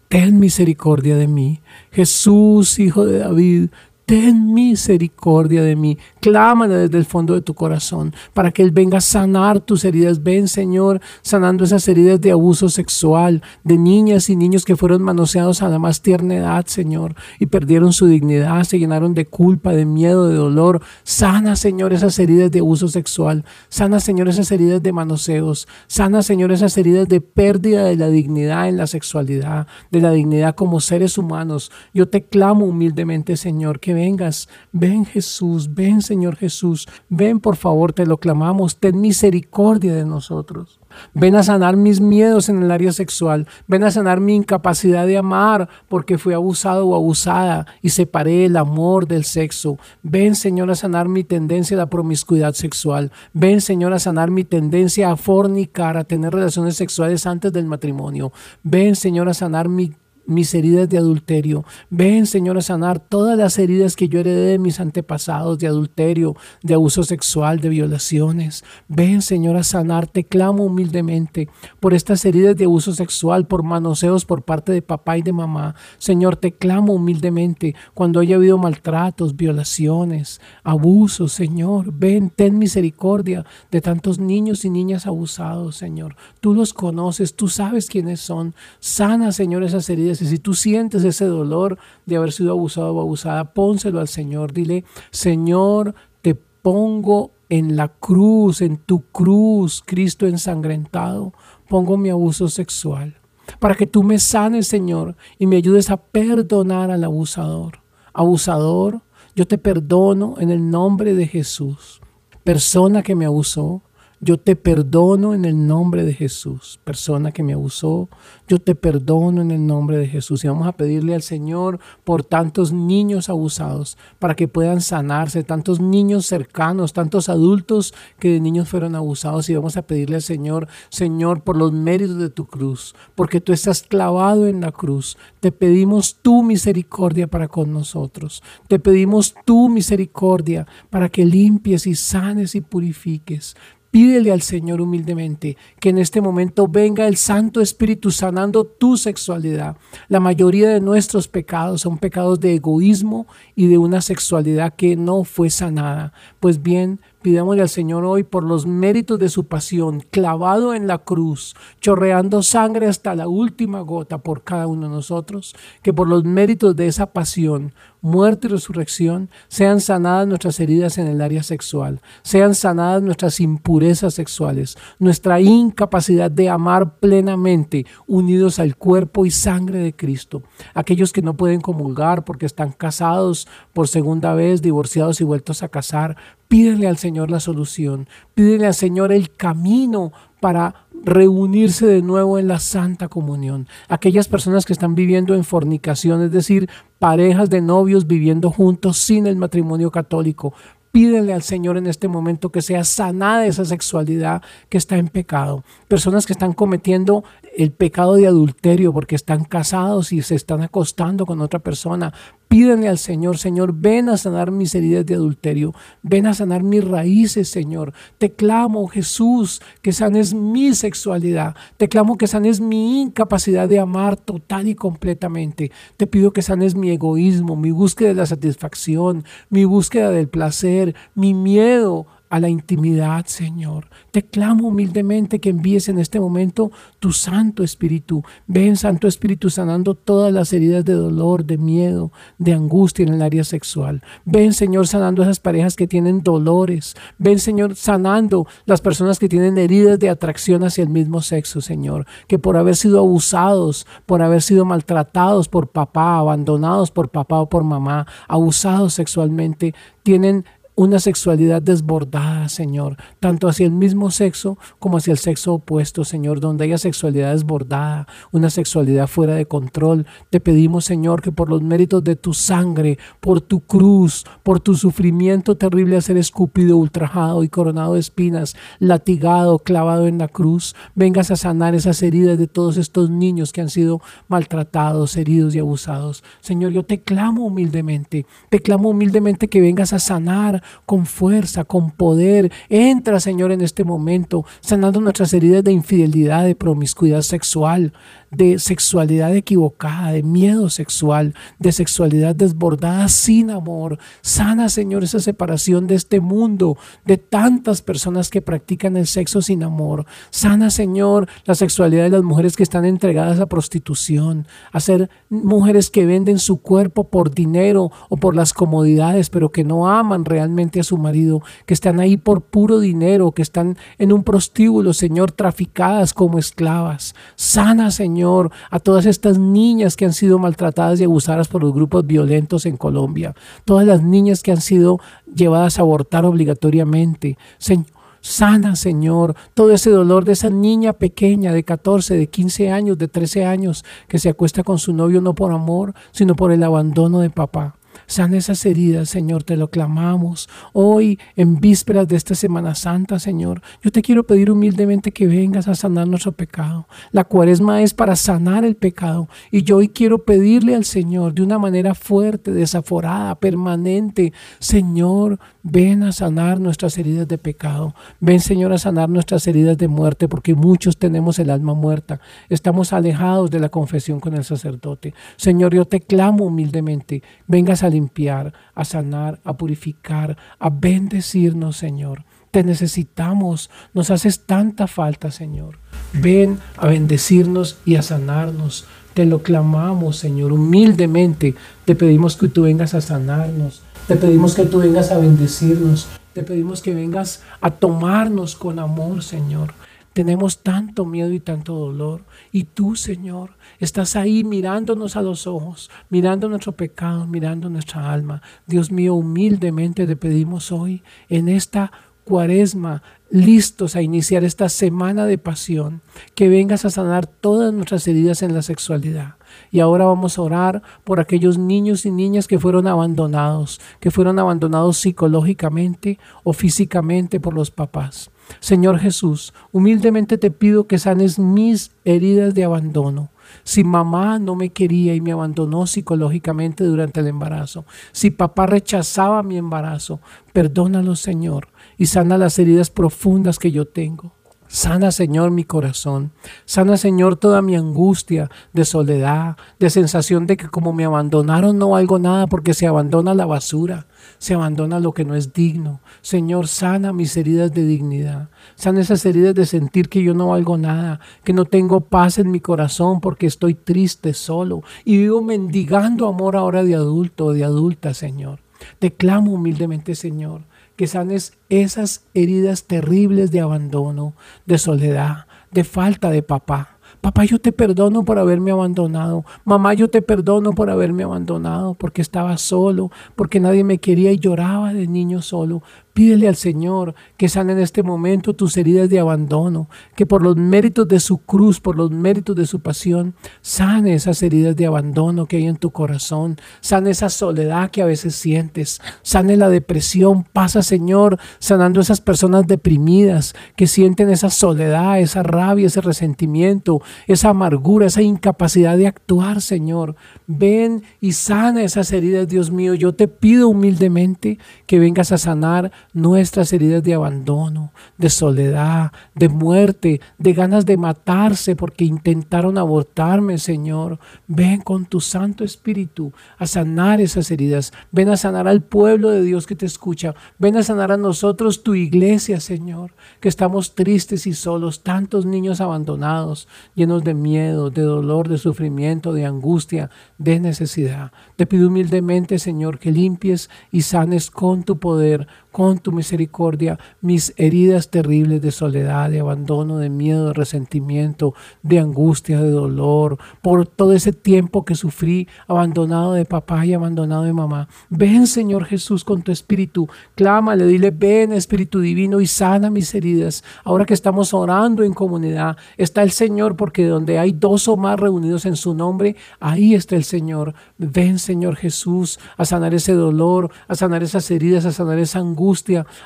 ten 0.09 0.39
misericordia 0.39 1.17
de 1.17 1.29
mí. 1.29 1.63
Jesús, 1.91 2.79
Hijo 2.79 3.07
de 3.07 3.19
David, 3.19 3.71
ten 4.11 4.53
misericordia 4.53 5.63
de 5.63 5.77
mí. 5.77 5.97
Clámale 6.19 6.75
desde 6.75 6.99
el 6.99 7.05
fondo 7.05 7.33
de 7.33 7.43
tu 7.43 7.55
corazón 7.55 8.13
para 8.35 8.51
que 8.51 8.61
Él 8.61 8.73
venga 8.73 8.99
a 8.99 9.01
sanar 9.01 9.61
tus 9.61 9.85
heridas. 9.85 10.25
Ven, 10.25 10.49
Señor, 10.49 11.01
sanando 11.23 11.63
esas 11.63 11.87
heridas 11.87 12.21
de 12.21 12.33
abuso 12.33 12.69
sexual, 12.69 13.41
de 13.63 13.79
niñas 13.79 14.29
y 14.29 14.35
niños 14.35 14.65
que 14.65 14.75
fueron 14.75 15.03
manoseados 15.03 15.63
a 15.63 15.69
la 15.69 15.79
más 15.79 16.03
tierna 16.03 16.35
edad, 16.35 16.67
Señor, 16.67 17.15
y 17.39 17.47
perdieron 17.47 17.93
su 17.93 18.07
dignidad, 18.07 18.65
se 18.65 18.81
llenaron 18.81 19.15
de 19.15 19.27
culpa, 19.27 19.71
de 19.75 19.85
miedo, 19.85 20.29
de 20.29 20.35
dolor. 20.35 20.83
Sana, 21.05 21.55
Señor, 21.55 21.93
esas 21.93 22.19
heridas 22.19 22.51
de 22.51 22.59
abuso 22.59 22.89
sexual. 22.89 23.45
Sana, 23.69 24.01
Señor, 24.01 24.29
esas 24.29 24.51
heridas 24.51 24.83
de 24.83 24.93
manoseos. 24.93 25.69
Sana, 25.87 26.23
Señor, 26.23 26.51
esas 26.51 26.77
heridas 26.77 27.07
de 27.07 27.21
pérdida 27.21 27.85
de 27.85 27.95
la 27.95 28.09
dignidad 28.09 28.69
en 28.69 28.77
la 28.77 28.89
sexualidad, 28.89 29.69
de 29.93 30.01
la 30.01 30.11
dignidad 30.11 30.57
como 30.57 30.81
seres 30.81 31.17
humanos. 31.17 31.71
Yo 31.95 32.09
te 32.09 32.25
clamo 32.25 32.65
humildemente, 32.65 33.37
Señor, 33.37 33.79
que 33.79 34.00
vengas. 34.01 34.49
Ven 34.73 35.05
Jesús, 35.05 35.75
ven 35.75 36.01
Señor 36.01 36.37
Jesús, 36.37 36.89
ven 37.09 37.39
por 37.41 37.57
favor, 37.57 37.93
te 37.93 38.07
lo 38.07 38.17
clamamos, 38.17 38.77
ten 38.77 39.01
misericordia 39.01 39.95
de 39.95 40.05
nosotros. 40.05 40.81
Ven 41.15 41.37
a 41.37 41.43
sanar 41.43 41.77
mis 41.77 42.01
miedos 42.01 42.49
en 42.49 42.63
el 42.63 42.71
área 42.71 42.93
sexual. 42.93 43.47
Ven 43.67 43.85
a 43.85 43.91
sanar 43.91 44.21
mi 44.21 44.35
incapacidad 44.35 45.07
de 45.07 45.19
amar 45.19 45.69
porque 45.89 46.19
fui 46.19 46.35
abusado 46.35 46.87
o 46.89 46.97
abusada 46.97 47.67
y 47.83 47.91
separé 47.91 48.47
el 48.47 48.57
amor 48.57 49.07
del 49.07 49.25
sexo. 49.25 49.79
Ven, 50.03 50.35
Señor, 50.35 50.71
a 50.71 50.75
sanar 50.75 51.09
mi 51.09 51.25
tendencia 51.25 51.77
a 51.77 51.79
la 51.79 51.91
promiscuidad 51.91 52.55
sexual. 52.55 53.13
Ven, 53.33 53.61
Señor, 53.61 53.93
a 53.93 53.99
sanar 53.99 54.31
mi 54.31 54.45
tendencia 54.45 55.11
a 55.11 55.17
fornicar, 55.17 55.97
a 55.97 56.05
tener 56.05 56.33
relaciones 56.33 56.77
sexuales 56.77 57.27
antes 57.27 57.53
del 57.53 57.67
matrimonio. 57.67 58.33
Ven, 58.63 58.97
Señor, 58.97 59.29
a 59.29 59.35
sanar 59.35 59.69
mi 59.69 59.93
mis 60.31 60.55
heridas 60.55 60.89
de 60.89 60.99
adulterio. 60.99 61.65
Ven, 61.91 62.27
Señor, 62.27 62.57
a 62.59 62.63
sanar 62.63 63.01
todas 63.01 63.37
las 63.37 63.59
heridas 63.59 63.97
que 63.97 64.09
yo 64.09 64.21
heredé 64.21 64.53
de 64.53 64.59
mis 64.59 64.81
antepasados, 64.81 65.59
de 65.59 65.67
adulterio, 65.67 66.37
de 66.63 66.75
abuso 66.75 67.03
sexual, 67.03 67.61
de 67.61 67.69
violaciones. 67.69 68.65
Ven, 68.89 69.23
Señor, 69.23 69.57
a 69.57 69.63
sanar. 69.63 70.07
Te 70.07 70.25
clamo 70.25 70.65
humildemente 70.65 71.49
por 71.81 71.95
estas 71.95 72.25
heridas 72.25 72.57
de 72.57 72.65
abuso 72.65 72.93
sexual, 72.93 73.47
por 73.47 73.63
manoseos 73.63 74.25
por 74.25 74.43
parte 74.43 74.73
de 74.73 74.83
papá 74.83 75.19
y 75.19 75.23
de 75.23 75.33
mamá. 75.33 75.75
Señor, 75.99 76.37
te 76.37 76.53
clamo 76.53 76.95
humildemente 76.95 77.75
cuando 77.95 78.21
haya 78.21 78.37
habido 78.37 78.59
maltratos, 78.59 79.37
violaciones, 79.37 80.41
abusos, 80.63 81.33
Señor. 81.33 81.93
Ven, 81.93 82.31
ten 82.31 82.59
misericordia 82.59 83.45
de 83.71 83.81
tantos 83.81 84.19
niños 84.19 84.65
y 84.65 84.71
niñas 84.71 85.07
abusados, 85.07 85.77
Señor. 85.77 86.17
Tú 86.41 86.55
los 86.55 86.73
conoces, 86.73 87.35
tú 87.35 87.49
sabes 87.49 87.87
quiénes 87.87 88.21
son. 88.21 88.55
Sana, 88.79 89.33
Señor, 89.33 89.63
esas 89.63 89.89
heridas 89.91 90.20
si 90.27 90.39
tú 90.39 90.55
sientes 90.55 91.05
ese 91.05 91.27
dolor 91.27 91.79
de 92.07 92.17
haber 92.17 92.33
sido 92.33 92.53
abusado 92.53 92.95
o 92.95 93.01
abusada, 93.01 93.53
pónselo 93.53 94.01
al 94.01 94.09
Señor. 94.09 94.53
Dile, 94.53 94.85
Señor, 95.11 95.95
te 96.23 96.35
pongo 96.35 97.33
en 97.49 97.77
la 97.77 97.89
cruz, 97.89 98.63
en 98.63 98.79
tu 98.79 99.03
cruz, 99.11 99.83
Cristo 99.85 100.27
ensangrentado, 100.27 101.33
pongo 101.69 101.97
mi 101.97 102.11
abuso 102.11 102.49
sexual. 102.49 103.17
Para 103.59 103.75
que 103.75 103.87
tú 103.87 104.03
me 104.03 104.19
sanes, 104.19 104.69
Señor, 104.69 105.17
y 105.39 105.47
me 105.47 105.57
ayudes 105.57 105.91
a 105.91 105.97
perdonar 105.97 106.91
al 106.91 107.03
abusador. 107.03 107.81
Abusador, 108.13 109.03
yo 109.35 109.47
te 109.47 109.59
perdono 109.59 110.37
en 110.39 110.51
el 110.51 110.71
nombre 110.71 111.15
de 111.15 111.27
Jesús. 111.27 112.01
Persona 112.45 113.03
que 113.03 113.15
me 113.15 113.27
abusó, 113.27 113.83
yo 114.23 114.39
te 114.39 114.55
perdono 114.55 115.33
en 115.33 115.47
el 115.47 115.67
nombre 115.67 116.05
de 116.05 116.13
Jesús. 116.13 116.79
Persona 116.85 117.33
que 117.33 117.43
me 117.43 117.55
abusó, 117.55 118.11
yo 118.47 118.59
te 118.59 118.75
perdono 118.75 119.41
en 119.41 119.51
el 119.51 119.67
nombre 119.67 119.97
de 119.97 120.09
Jesús. 120.09 120.45
Y 120.45 120.49
vamos 120.49 120.67
a 120.67 120.73
pedirle 120.73 121.15
al 121.15 121.23
Señor 121.23 121.81
por 122.05 122.23
tantos 122.23 122.71
niños 122.71 123.31
abusados, 123.31 123.97
para 124.19 124.37
que 124.37 124.47
puedan 124.47 124.83
sanarse, 124.83 125.43
tantos 125.43 125.81
niños 125.81 126.27
cercanos, 126.27 126.93
tantos 126.93 127.31
adultos 127.31 127.95
que 128.19 128.33
de 128.33 128.41
niños 128.41 128.69
fueron 128.69 128.95
abusados. 128.95 129.49
Y 129.49 129.55
vamos 129.55 129.79
a 129.79 129.83
pedirle 129.83 130.17
al 130.17 130.23
Señor, 130.23 130.69
Señor, 130.91 131.43
por 131.43 131.57
los 131.57 131.73
méritos 131.73 132.19
de 132.19 132.29
tu 132.29 132.47
cruz, 132.47 132.95
porque 133.15 133.41
tú 133.41 133.55
estás 133.55 133.83
clavado 133.83 134.47
en 134.47 134.61
la 134.61 134.71
cruz. 134.71 135.17
Te 135.41 135.51
pedimos 135.51 136.17
tu 136.21 136.43
misericordia 136.43 137.27
para 137.27 137.49
con 137.49 137.73
nosotros. 137.73 138.43
Te 138.69 138.79
pedimos 138.79 139.35
tu 139.47 139.71
misericordia 139.71 140.67
para 140.91 141.09
que 141.09 141.25
limpies 141.25 141.87
y 141.87 141.95
sanes 141.95 142.55
y 142.55 142.61
purifiques. 142.61 143.57
Pídele 143.91 144.31
al 144.31 144.41
Señor 144.43 144.81
humildemente 144.81 145.57
que 145.81 145.89
en 145.89 145.99
este 145.99 146.21
momento 146.21 146.69
venga 146.69 147.09
el 147.09 147.17
Santo 147.17 147.61
Espíritu 147.61 148.13
sanando 148.13 148.65
tu 148.65 148.97
sexualidad. 148.97 149.77
La 150.09 150.21
mayoría 150.21 150.69
de 150.69 150.81
nuestros 150.81 151.27
pecados 151.27 151.81
son 151.81 151.99
pecados 151.99 152.39
de 152.39 152.55
egoísmo 152.55 153.27
y 153.57 153.67
de 153.67 153.79
una 153.79 154.01
sexualidad 154.01 154.75
que 154.75 154.95
no 154.95 155.25
fue 155.25 155.51
sanada. 155.51 156.13
Pues 156.39 156.63
bien, 156.63 157.01
Pidámosle 157.23 157.61
al 157.61 157.69
Señor 157.69 158.07
hoy 158.07 158.23
por 158.23 158.45
los 158.45 158.65
méritos 158.65 159.19
de 159.19 159.29
su 159.29 159.45
pasión, 159.45 160.01
clavado 160.11 160.73
en 160.73 160.87
la 160.87 160.97
cruz, 160.97 161.55
chorreando 161.79 162.43
sangre 162.43 162.87
hasta 162.87 163.15
la 163.15 163.29
última 163.29 163.81
gota 163.83 164.17
por 164.17 164.43
cada 164.43 164.67
uno 164.67 164.89
de 164.89 164.95
nosotros, 164.95 165.55
que 165.83 165.93
por 165.93 166.09
los 166.09 166.25
méritos 166.25 166.75
de 166.77 166.87
esa 166.87 167.13
pasión 167.13 167.75
muerte 168.01 168.47
y 168.47 168.51
resurrección, 168.51 169.31
sean 169.49 169.81
sanadas 169.81 170.27
nuestras 170.27 170.61
heridas 170.61 170.99
en 170.99 171.07
el 171.07 171.21
área 171.21 171.43
sexual, 171.43 172.01
sean 172.23 172.55
sanadas 172.55 173.03
nuestras 173.03 173.41
impurezas 173.41 174.15
sexuales, 174.15 174.77
nuestra 174.99 175.41
incapacidad 175.41 176.31
de 176.31 176.49
amar 176.49 176.99
plenamente 176.99 177.87
unidos 178.07 178.59
al 178.59 178.77
cuerpo 178.77 179.27
y 179.27 179.31
sangre 179.31 179.79
de 179.81 179.95
Cristo. 179.95 180.43
Aquellos 180.75 181.13
que 181.13 181.23
no 181.23 181.37
pueden 181.37 181.61
comulgar 181.61 182.25
porque 182.25 182.47
están 182.47 182.73
casados 182.73 183.49
por 183.73 183.89
segunda 183.89 184.35
vez, 184.35 184.63
divorciados 184.63 185.21
y 185.21 185.25
vueltos 185.25 185.63
a 185.63 185.69
casar, 185.69 186.17
pídenle 186.49 186.89
al 186.89 186.97
Señor 186.97 187.31
la 187.31 187.41
solución, 187.41 188.09
pídenle 188.35 188.67
al 188.67 188.75
Señor 188.75 189.13
el 189.13 189.31
camino 189.31 190.13
para 190.41 190.87
reunirse 191.05 191.87
de 191.87 192.03
nuevo 192.03 192.39
en 192.39 192.49
la 192.49 192.59
Santa 192.59 193.09
Comunión. 193.09 193.69
Aquellas 193.89 194.29
personas 194.29 194.65
que 194.65 194.73
están 194.73 194.95
viviendo 194.95 195.35
en 195.35 195.45
fornicación, 195.45 196.23
es 196.23 196.33
decir, 196.33 196.69
parejas 196.99 197.51
de 197.51 197.61
novios 197.61 198.07
viviendo 198.07 198.51
juntos 198.51 198.99
sin 198.99 199.27
el 199.27 199.37
matrimonio 199.37 199.91
católico. 199.91 200.55
Pídenle 200.93 201.33
al 201.33 201.43
Señor 201.43 201.77
en 201.77 201.87
este 201.87 202.09
momento 202.09 202.51
que 202.51 202.63
sea 202.63 202.83
sanada 202.83 203.47
esa 203.47 203.65
sexualidad 203.65 204.43
que 204.69 204.77
está 204.77 204.97
en 204.97 205.07
pecado. 205.07 205.63
Personas 205.87 206.27
que 206.27 206.33
están 206.33 206.53
cometiendo 206.53 207.23
el 207.57 207.73
pecado 207.73 208.15
de 208.15 208.27
adulterio 208.27 208.93
porque 208.93 209.17
están 209.17 209.45
casados 209.45 210.13
y 210.13 210.23
se 210.23 210.35
están 210.35 210.63
acostando 210.63 211.27
con 211.27 211.41
otra 211.41 211.59
persona. 211.59 212.13
Pídenle 212.49 212.89
al 212.89 212.99
Señor, 212.99 213.39
Señor, 213.39 213.75
ven 213.75 214.09
a 214.09 214.17
sanar 214.17 214.51
mis 214.51 214.75
heridas 214.75 215.07
de 215.07 215.15
adulterio, 215.15 215.73
ven 216.03 216.27
a 216.27 216.35
sanar 216.35 216.65
mis 216.65 216.83
raíces, 216.83 217.49
Señor. 217.49 217.93
Te 218.19 218.33
clamo, 218.33 218.89
Jesús, 218.89 219.63
que 219.83 219.93
sanes 219.93 220.35
mi 220.35 220.75
sexualidad. 220.75 221.55
Te 221.77 221.89
clamo 221.89 222.19
que 222.19 222.27
sanes 222.27 222.61
mi 222.61 223.03
incapacidad 223.03 223.69
de 223.69 223.79
amar 223.79 224.17
total 224.17 224.67
y 224.67 224.75
completamente. 224.75 225.71
Te 225.97 226.09
pido 226.09 226.33
que 226.33 226.43
sanes 226.43 226.75
mi 226.75 226.91
egoísmo, 226.91 227.55
mi 227.55 227.71
búsqueda 227.71 228.09
de 228.09 228.15
la 228.17 228.27
satisfacción, 228.27 229.25
mi 229.49 229.65
búsqueda 229.65 230.11
del 230.11 230.29
placer, 230.29 230.97
mi 231.15 231.35
miedo 231.35 232.07
a 232.31 232.39
la 232.39 232.49
intimidad, 232.49 233.27
Señor. 233.27 233.89
Te 234.13 234.23
clamo 234.23 234.69
humildemente 234.69 235.41
que 235.41 235.51
envíes 235.51 235.89
en 235.89 235.99
este 235.99 236.21
momento 236.21 236.71
tu 237.01 237.13
Santo 237.13 237.65
Espíritu. 237.65 238.23
Ven, 238.47 238.77
Santo 238.77 239.09
Espíritu, 239.09 239.51
sanando 239.51 239.97
todas 239.97 240.33
las 240.33 240.53
heridas 240.53 240.85
de 240.85 240.93
dolor, 240.93 241.45
de 241.45 241.59
miedo, 241.59 242.13
de 242.39 242.53
angustia 242.55 243.05
en 243.05 243.15
el 243.15 243.23
área 243.23 243.43
sexual. 243.43 244.03
Ven, 244.25 244.53
Señor, 244.53 244.87
sanando 244.87 245.23
esas 245.23 245.41
parejas 245.41 245.75
que 245.75 245.89
tienen 245.89 246.23
dolores. 246.23 246.95
Ven, 247.19 247.41
Señor, 247.41 247.75
sanando 247.75 248.47
las 248.65 248.81
personas 248.81 249.19
que 249.19 249.29
tienen 249.29 249.59
heridas 249.59 249.99
de 249.99 250.09
atracción 250.09 250.63
hacia 250.63 250.85
el 250.85 250.89
mismo 250.89 251.23
sexo, 251.23 251.61
Señor. 251.61 252.07
Que 252.29 252.39
por 252.39 252.57
haber 252.57 252.77
sido 252.77 253.01
abusados, 253.01 253.89
por 254.07 254.23
haber 254.23 254.43
sido 254.43 254.65
maltratados 254.65 255.49
por 255.49 255.71
papá, 255.71 256.19
abandonados 256.19 256.93
por 256.93 257.09
papá 257.09 257.41
o 257.41 257.49
por 257.49 257.65
mamá, 257.65 258.07
abusados 258.29 258.95
sexualmente, 258.95 259.75
tienen 260.05 260.45
una 260.81 260.99
sexualidad 260.99 261.61
desbordada, 261.61 262.49
Señor, 262.49 262.97
tanto 263.21 263.49
hacia 263.49 263.67
el 263.67 263.73
mismo 263.73 264.11
sexo 264.11 264.57
como 264.79 264.97
hacia 264.97 265.13
el 265.13 265.19
sexo 265.19 265.53
opuesto, 265.53 266.07
Señor, 266.07 266.41
donde 266.41 266.65
haya 266.65 266.79
sexualidad 266.79 267.33
desbordada, 267.33 268.07
una 268.33 268.49
sexualidad 268.49 269.07
fuera 269.07 269.35
de 269.35 269.45
control. 269.45 270.07
Te 270.31 270.41
pedimos, 270.41 270.87
Señor, 270.87 271.21
que 271.21 271.33
por 271.33 271.51
los 271.51 271.61
méritos 271.61 272.03
de 272.03 272.17
tu 272.17 272.33
sangre, 272.33 272.99
por 273.21 273.43
tu 273.43 273.61
cruz, 273.61 274.25
por 274.43 274.61
tu 274.61 274.75
sufrimiento 274.75 275.55
terrible 275.55 275.99
a 275.99 276.01
ser 276.01 276.17
escupido, 276.17 276.79
ultrajado 276.79 277.45
y 277.45 277.51
coronado 277.51 277.93
de 277.93 278.01
espinas, 278.01 278.57
latigado, 278.79 279.59
clavado 279.59 280.07
en 280.07 280.17
la 280.17 280.29
cruz, 280.29 280.75
vengas 280.95 281.31
a 281.31 281.37
sanar 281.37 281.75
esas 281.75 282.03
heridas 282.03 282.39
de 282.39 282.47
todos 282.47 282.79
estos 282.79 283.11
niños 283.11 283.53
que 283.53 283.61
han 283.61 283.69
sido 283.69 284.01
maltratados, 284.29 285.15
heridos 285.19 285.55
y 285.55 285.59
abusados. 285.59 286.25
Señor, 286.41 286.73
yo 286.73 286.85
te 286.85 287.03
clamo 287.03 287.45
humildemente, 287.45 288.25
te 288.49 288.61
clamo 288.61 288.89
humildemente 288.89 289.49
que 289.49 289.61
vengas 289.61 289.93
a 289.93 289.99
sanar 289.99 290.63
con 290.87 291.07
fuerza, 291.07 291.65
con 291.65 291.91
poder. 291.91 292.53
Entra, 292.69 293.21
Señor, 293.21 293.53
en 293.53 293.61
este 293.61 293.85
momento, 293.85 294.45
sanando 294.61 295.01
nuestras 295.01 295.33
heridas 295.33 295.65
de 295.65 295.73
infidelidad, 295.73 296.45
de 296.45 296.55
promiscuidad 296.55 297.23
sexual, 297.23 297.93
de 298.31 298.59
sexualidad 298.59 299.35
equivocada, 299.35 300.13
de 300.13 300.23
miedo 300.23 300.71
sexual, 300.71 301.35
de 301.59 301.73
sexualidad 301.73 302.35
desbordada 302.37 303.09
sin 303.09 303.51
amor. 303.51 303.99
Sana, 304.23 304.69
Señor, 304.69 305.03
esa 305.03 305.19
separación 305.19 305.87
de 305.87 305.97
este 305.97 306.21
mundo, 306.21 306.77
de 307.05 307.19
tantas 307.19 307.83
personas 307.83 308.31
que 308.31 308.43
practican 308.43 308.97
el 308.97 309.07
sexo 309.07 309.43
sin 309.43 309.65
amor. 309.65 310.07
Sana, 310.31 310.71
Señor, 310.71 311.29
la 311.45 311.55
sexualidad 311.55 312.05
de 312.05 312.11
las 312.11 312.23
mujeres 312.23 312.57
que 312.57 312.63
están 312.63 312.85
entregadas 312.85 313.41
a 313.41 313.47
prostitución, 313.47 314.47
a 314.73 314.79
ser 314.79 315.11
mujeres 315.29 315.91
que 315.91 316.07
venden 316.07 316.39
su 316.39 316.61
cuerpo 316.61 317.05
por 317.09 317.35
dinero 317.35 317.91
o 318.09 318.17
por 318.17 318.37
las 318.37 318.53
comodidades, 318.53 319.29
pero 319.29 319.51
que 319.51 319.65
no 319.65 319.91
aman 319.91 320.25
realmente 320.25 320.79
a 320.79 320.85
su 320.85 320.99
marido, 320.99 321.43
que 321.67 321.75
están 321.75 321.99
ahí 321.99 322.17
por 322.17 322.43
puro 322.43 322.79
dinero, 322.79 323.33
que 323.33 323.43
están 323.43 323.77
en 323.99 324.13
un 324.13 324.23
prostíbulo, 324.23 324.93
Señor, 324.93 325.33
traficadas 325.33 326.15
como 326.15 326.39
esclavas. 326.39 327.15
Sana, 327.35 327.91
Señor 327.91 328.20
Señor, 328.21 328.51
a 328.71 328.81
todas 328.81 329.07
estas 329.07 329.39
niñas 329.39 329.97
que 329.97 330.05
han 330.05 330.13
sido 330.13 330.39
maltratadas 330.39 331.01
y 331.01 331.05
abusadas 331.05 331.49
por 331.49 331.63
los 331.63 331.73
grupos 331.73 332.07
violentos 332.07 332.67
en 332.67 332.77
Colombia, 332.77 333.35
todas 333.65 333.87
las 333.87 334.03
niñas 334.03 334.43
que 334.43 334.53
han 334.53 334.61
sido 334.61 335.01
llevadas 335.35 335.79
a 335.79 335.83
abortar 335.83 336.27
obligatoriamente. 336.27 337.39
Señor, 337.57 337.87
Sana, 338.21 338.77
Señor, 338.77 339.37
todo 339.55 339.71
ese 339.71 339.89
dolor 339.89 340.27
de 340.27 340.33
esa 340.33 340.51
niña 340.51 340.93
pequeña 340.93 341.55
de 341.55 341.65
14, 341.65 342.19
de 342.19 342.27
15 342.27 342.71
años, 342.71 342.99
de 342.99 343.09
13 343.09 343.47
años, 343.47 343.87
que 344.07 344.19
se 344.19 344.29
acuesta 344.29 344.63
con 344.65 344.79
su 344.79 344.93
novio 344.93 345.23
no 345.23 345.35
por 345.35 345.51
amor, 345.51 345.95
sino 346.11 346.37
por 346.37 346.53
el 346.53 346.63
abandono 346.63 347.21
de 347.21 347.31
papá. 347.31 347.80
Sana 348.11 348.39
esas 348.39 348.67
heridas, 348.67 349.09
Señor, 349.09 349.45
te 349.45 349.57
lo 349.57 349.71
clamamos. 349.71 350.49
Hoy, 350.73 351.21
en 351.37 351.61
vísperas 351.61 352.09
de 352.09 352.17
esta 352.17 352.35
Semana 352.35 352.75
Santa, 352.75 353.21
Señor, 353.21 353.63
yo 353.85 353.93
te 353.93 354.03
quiero 354.03 354.25
pedir 354.25 354.51
humildemente 354.51 355.13
que 355.13 355.29
vengas 355.29 355.69
a 355.69 355.77
sanar 355.77 356.09
nuestro 356.09 356.33
pecado. 356.33 356.89
La 357.13 357.23
cuaresma 357.23 357.83
es 357.83 357.95
para 357.95 358.17
sanar 358.17 358.65
el 358.65 358.75
pecado. 358.75 359.29
Y 359.53 359.63
yo 359.63 359.77
hoy 359.77 359.91
quiero 359.91 360.25
pedirle 360.25 360.75
al 360.75 360.85
Señor 360.85 361.35
de 361.35 361.43
una 361.43 361.61
manera 361.61 361.95
fuerte, 361.95 362.51
desaforada, 362.51 363.37
permanente, 363.37 364.33
Señor, 364.59 365.39
ven 365.63 366.03
a 366.03 366.11
sanar 366.11 366.59
nuestras 366.59 366.99
heridas 366.99 367.29
de 367.29 367.39
pecado. 367.39 367.95
Ven, 368.19 368.41
Señor, 368.41 368.73
a 368.73 368.79
sanar 368.79 369.09
nuestras 369.09 369.47
heridas 369.47 369.79
de 369.79 369.87
muerte, 369.87 370.27
porque 370.27 370.57
muchos 370.57 370.97
tenemos 370.97 371.39
el 371.39 371.49
alma 371.49 371.75
muerta. 371.75 372.19
Estamos 372.49 372.93
alejados 372.93 373.53
de 373.53 373.61
la 373.61 373.69
confesión 373.69 374.19
con 374.19 374.35
el 374.35 374.43
sacerdote. 374.43 375.15
Señor, 375.37 375.75
yo 375.75 375.85
te 375.85 376.01
clamo 376.01 376.47
humildemente. 376.47 377.23
Vengas 377.47 377.85
a 377.85 378.00
limpiar, 378.01 378.53
a 378.75 378.85
sanar, 378.85 379.41
a 379.45 379.57
purificar, 379.57 380.37
a 380.59 380.71
bendecirnos, 380.71 381.77
Señor. 381.77 382.25
Te 382.51 382.65
necesitamos, 382.65 383.71
nos 383.95 384.11
haces 384.11 384.47
tanta 384.47 384.87
falta, 384.87 385.31
Señor. 385.31 385.79
Ven 386.13 386.59
a 386.77 386.89
bendecirnos 386.89 387.79
y 387.85 387.97
a 387.97 388.03
sanarnos. 388.03 388.87
Te 389.15 389.25
lo 389.25 389.43
clamamos, 389.43 390.17
Señor, 390.17 390.53
humildemente. 390.53 391.55
Te 391.85 391.95
pedimos 391.95 392.37
que 392.37 392.49
tú 392.49 392.63
vengas 392.63 392.95
a 392.95 393.01
sanarnos. 393.01 393.83
Te 394.09 394.17
pedimos 394.17 394.55
que 394.55 394.65
tú 394.65 394.79
vengas 394.79 395.13
a 395.13 395.19
bendecirnos. 395.19 396.09
Te 396.33 396.43
pedimos 396.43 396.83
que 396.83 396.95
vengas 396.95 397.43
a 397.61 397.71
tomarnos 397.71 398.57
con 398.57 398.79
amor, 398.79 399.23
Señor. 399.23 399.75
Tenemos 400.13 400.63
tanto 400.63 401.05
miedo 401.05 401.33
y 401.33 401.41
tanto 401.41 401.75
dolor. 401.75 402.25
Y 402.51 402.65
tú, 402.65 402.97
Señor, 402.97 403.57
estás 403.79 404.17
ahí 404.17 404.43
mirándonos 404.43 405.17
a 405.17 405.23
los 405.23 405.47
ojos, 405.47 405.91
mirando 406.09 406.49
nuestro 406.49 406.73
pecado, 406.73 407.27
mirando 407.27 407.71
nuestra 407.71 408.13
alma. 408.13 408.43
Dios 408.67 408.91
mío, 408.91 409.15
humildemente 409.15 410.07
te 410.07 410.17
pedimos 410.17 410.73
hoy, 410.73 411.03
en 411.29 411.49
esta 411.49 411.93
cuaresma, 412.25 413.03
listos 413.31 413.97
a 413.97 414.03
iniciar 414.03 414.45
esta 414.45 414.69
semana 414.69 415.27
de 415.27 415.39
pasión, 415.39 416.03
que 416.35 416.49
vengas 416.49 416.85
a 416.85 416.91
sanar 416.91 417.27
todas 417.27 417.73
nuestras 417.73 418.07
heridas 418.09 418.43
en 418.43 418.55
la 418.55 418.63
sexualidad. 418.63 419.37
Y 419.71 419.81
ahora 419.81 420.05
vamos 420.05 420.39
a 420.39 420.43
orar 420.43 420.83
por 421.05 421.21
aquellos 421.21 421.59
niños 421.59 422.07
y 422.07 422.11
niñas 422.11 422.47
que 422.47 422.59
fueron 422.59 422.87
abandonados, 422.87 423.81
que 424.01 424.11
fueron 424.11 424.39
abandonados 424.39 424.99
psicológicamente 424.99 426.19
o 426.43 426.53
físicamente 426.53 427.41
por 427.41 427.55
los 427.55 427.71
papás. 427.71 428.31
Señor 428.59 428.99
Jesús, 428.99 429.55
humildemente 429.73 430.39
te 430.39 430.51
pido 430.51 430.87
que 430.87 430.99
sanes 430.99 431.39
mis 431.39 431.93
heridas 432.05 432.55
de 432.55 432.65
abandono. 432.65 433.31
Si 433.65 433.85
mamá 433.85 434.39
no 434.39 434.55
me 434.55 434.71
quería 434.71 435.15
y 435.15 435.21
me 435.21 435.33
abandonó 435.33 435.87
psicológicamente 435.87 436.85
durante 436.85 437.21
el 437.21 437.29
embarazo, 437.29 437.85
si 438.13 438.31
papá 438.31 438.67
rechazaba 438.67 439.43
mi 439.43 439.57
embarazo, 439.57 440.21
perdónalo, 440.53 441.17
Señor, 441.17 441.69
y 441.99 442.07
sana 442.07 442.39
las 442.39 442.59
heridas 442.59 442.91
profundas 442.91 443.59
que 443.59 443.73
yo 443.73 443.87
tengo. 443.87 444.33
Sana, 444.73 445.11
Señor, 445.11 445.51
mi 445.51 445.65
corazón. 445.65 446.31
Sana, 446.65 446.97
Señor, 446.97 447.35
toda 447.35 447.61
mi 447.61 447.75
angustia 447.75 448.49
de 448.73 448.85
soledad, 448.85 449.57
de 449.81 449.91
sensación 449.91 450.47
de 450.47 450.57
que 450.57 450.69
como 450.69 450.93
me 450.93 451.05
abandonaron 451.05 451.77
no 451.77 451.91
valgo 451.91 452.21
nada 452.21 452.47
porque 452.47 452.73
se 452.73 452.87
abandona 452.87 453.35
la 453.35 453.47
basura, 453.47 454.07
se 454.41 454.55
abandona 454.55 455.01
lo 455.01 455.13
que 455.13 455.27
no 455.27 455.35
es 455.35 455.53
digno. 455.53 456.01
Señor, 456.23 456.67
sana 456.67 457.13
mis 457.13 457.37
heridas 457.37 457.75
de 457.75 457.85
dignidad. 457.85 458.49
Sana 458.75 459.03
esas 459.03 459.25
heridas 459.27 459.55
de 459.55 459.67
sentir 459.67 460.09
que 460.09 460.23
yo 460.23 460.33
no 460.33 460.49
valgo 460.49 460.79
nada, 460.79 461.21
que 461.45 461.53
no 461.53 461.67
tengo 461.67 462.01
paz 462.01 462.39
en 462.39 462.51
mi 462.51 462.59
corazón 462.59 463.21
porque 463.21 463.47
estoy 463.47 463.75
triste, 463.75 464.33
solo 464.33 464.83
y 465.05 465.19
vivo 465.19 465.43
mendigando 465.43 466.27
amor 466.27 466.57
ahora 466.57 466.83
de 466.83 466.95
adulto 466.95 467.47
o 467.47 467.53
de 467.53 467.65
adulta, 467.65 468.15
Señor. 468.15 468.61
Te 468.99 469.13
clamo 469.13 469.53
humildemente, 469.53 470.15
Señor, 470.15 470.63
que 470.97 471.07
sanes 471.07 471.59
esas 471.69 472.25
heridas 472.33 472.85
terribles 472.85 473.51
de 473.51 473.61
abandono, 473.61 474.33
de 474.65 474.79
soledad, 474.79 475.47
de 475.71 475.85
falta 475.85 476.31
de 476.31 476.43
papá. 476.43 476.99
Papá, 477.21 477.45
yo 477.45 477.61
te 477.61 477.71
perdono 477.71 478.25
por 478.25 478.39
haberme 478.39 478.71
abandonado. 478.71 479.45
Mamá, 479.65 479.93
yo 479.93 480.09
te 480.09 480.23
perdono 480.23 480.73
por 480.73 480.89
haberme 480.89 481.23
abandonado, 481.23 481.93
porque 481.93 482.23
estaba 482.23 482.57
solo, 482.57 483.11
porque 483.37 483.61
nadie 483.61 483.85
me 483.85 483.99
quería 483.99 484.33
y 484.33 484.39
lloraba 484.39 484.95
de 484.95 485.07
niño 485.07 485.43
solo. 485.43 485.83
Pídele 486.13 486.49
al 486.49 486.57
Señor 486.57 487.15
que 487.37 487.49
sane 487.49 487.73
en 487.73 487.79
este 487.79 488.03
momento 488.03 488.55
tus 488.55 488.77
heridas 488.77 489.09
de 489.09 489.21
abandono, 489.21 489.89
que 490.17 490.27
por 490.27 490.43
los 490.43 490.57
méritos 490.57 491.07
de 491.09 491.21
su 491.21 491.39
cruz, 491.39 491.81
por 491.81 491.97
los 491.97 492.11
méritos 492.11 492.57
de 492.57 492.67
su 492.67 492.81
pasión, 492.81 493.35
sane 493.61 494.15
esas 494.15 494.43
heridas 494.43 494.77
de 494.77 494.87
abandono 494.87 495.47
que 495.47 495.59
hay 495.59 495.67
en 495.67 495.77
tu 495.77 495.91
corazón, 495.91 496.57
sane 496.81 497.11
esa 497.11 497.29
soledad 497.29 497.91
que 497.91 498.03
a 498.03 498.07
veces 498.07 498.35
sientes, 498.35 499.01
sane 499.23 499.57
la 499.57 499.69
depresión, 499.69 500.45
pasa 500.53 500.83
Señor, 500.83 501.39
sanando 501.59 502.01
esas 502.01 502.21
personas 502.21 502.67
deprimidas 502.67 503.55
que 503.77 503.87
sienten 503.87 504.31
esa 504.31 504.51
soledad, 504.51 505.21
esa 505.21 505.43
rabia, 505.43 505.87
ese 505.87 506.01
resentimiento, 506.01 507.03
esa 507.27 507.51
amargura, 507.51 508.07
esa 508.07 508.23
incapacidad 508.23 508.97
de 508.97 509.07
actuar, 509.07 509.63
Señor. 509.63 510.17
Ven 510.47 511.03
y 511.21 511.33
sana 511.33 511.83
esas 511.83 512.13
heridas, 512.13 512.49
Dios 512.49 512.71
mío. 512.71 512.95
Yo 512.95 513.15
te 513.15 513.29
pido 513.29 513.69
humildemente 513.69 514.59
que 514.87 514.99
vengas 514.99 515.33
a 515.33 515.39
sanar 515.39 515.93
nuestras 516.13 516.73
heridas 516.73 517.03
de 517.03 517.15
abandono, 517.15 517.93
de 518.19 518.31
soledad, 518.31 519.13
de 519.35 519.49
muerte, 519.49 520.21
de 520.39 520.53
ganas 520.53 520.87
de 520.87 520.97
matarse 520.97 521.77
porque 521.77 522.05
intentaron 522.05 522.79
abortarme, 522.79 523.59
Señor. 523.59 524.19
Ven 524.47 524.81
con 524.81 525.07
tu 525.07 525.21
Santo 525.21 525.65
Espíritu 525.65 526.33
a 526.59 526.67
sanar 526.67 527.21
esas 527.21 527.51
heridas. 527.51 527.93
Ven 528.13 528.29
a 528.29 528.37
sanar 528.37 528.69
al 528.69 528.83
pueblo 528.83 529.31
de 529.31 529.43
Dios 529.43 529.67
que 529.67 529.77
te 529.77 529.87
escucha. 529.87 530.35
Ven 530.59 530.77
a 530.77 530.83
sanar 530.83 531.13
a 531.13 531.17
nosotros, 531.17 531.83
tu 531.83 531.95
iglesia, 531.95 532.61
Señor, 532.61 533.15
que 533.41 533.49
estamos 533.49 533.95
tristes 533.95 534.47
y 534.47 534.55
solos, 534.55 535.03
tantos 535.03 535.47
niños 535.47 535.81
abandonados, 535.81 536.69
llenos 536.95 537.25
de 537.25 537.35
miedo, 537.35 537.91
de 537.91 538.03
dolor, 538.03 538.49
de 538.49 538.59
sufrimiento, 538.59 539.33
de 539.33 539.47
angustia, 539.47 540.11
de 540.39 540.61
necesidad. 540.61 541.33
Te 541.57 541.67
pido 541.67 541.89
humildemente, 541.89 542.59
Señor, 542.59 542.99
que 542.99 543.13
limpies 543.13 543.71
y 543.91 544.03
sanes 544.03 544.51
con 544.51 544.83
tu 544.83 544.99
poder, 544.99 545.47
con 545.73 545.90
tu 545.99 546.13
misericordia 546.13 546.99
mis 547.21 547.53
heridas 547.57 548.11
terribles 548.11 548.63
de 548.63 548.71
soledad, 548.71 549.31
de 549.31 549.41
abandono, 549.41 549.99
de 549.99 550.11
miedo, 550.11 550.49
de 550.49 550.53
resentimiento, 550.55 551.55
de 551.83 551.99
angustia, 551.99 552.61
de 552.61 552.71
dolor, 552.71 553.39
por 553.63 553.87
todo 553.87 554.13
ese 554.13 554.33
tiempo 554.33 554.85
que 554.85 554.95
sufrí 554.95 555.49
abandonado 555.67 556.33
de 556.33 556.45
papá 556.45 556.87
y 556.87 556.95
abandonado 556.95 557.45
de 557.45 557.53
mamá. 557.53 557.89
Ven, 558.09 558.47
Señor 558.47 558.85
Jesús, 558.85 559.25
con 559.25 559.43
tu 559.43 559.53
espíritu, 559.53 560.09
clámale, 560.35 560.87
dile, 560.87 561.11
ven, 561.11 561.53
Espíritu 561.53 562.01
Divino, 562.01 562.41
y 562.41 562.47
sana 562.47 562.91
mis 562.91 563.15
heridas. 563.15 563.65
Ahora 563.85 564.05
que 564.05 564.15
estamos 564.15 564.55
orando 564.55 565.03
en 565.03 565.15
comunidad, 565.15 565.77
está 565.97 566.23
el 566.23 566.31
Señor, 566.31 566.77
porque 566.77 567.07
donde 567.07 567.39
hay 567.39 567.53
dos 567.53 567.89
o 567.89 567.97
más 567.97 568.19
reunidos 568.19 568.67
en 568.67 568.77
su 568.77 568.95
nombre, 568.95 569.37
ahí 569.59 569.95
está 569.95 570.17
el 570.17 570.25
Señor. 570.25 570.75
Ven, 570.99 571.39
Señor 571.39 571.77
Jesús, 571.77 572.39
a 572.57 572.65
sanar 572.65 572.95
ese 572.95 573.13
dolor, 573.13 573.71
a 573.89 573.95
sanar 573.95 574.23
esas 574.23 574.51
heridas, 574.51 574.85
a 574.87 574.93
sanar 574.93 575.19
esa 575.19 575.39
angustia 575.39 575.80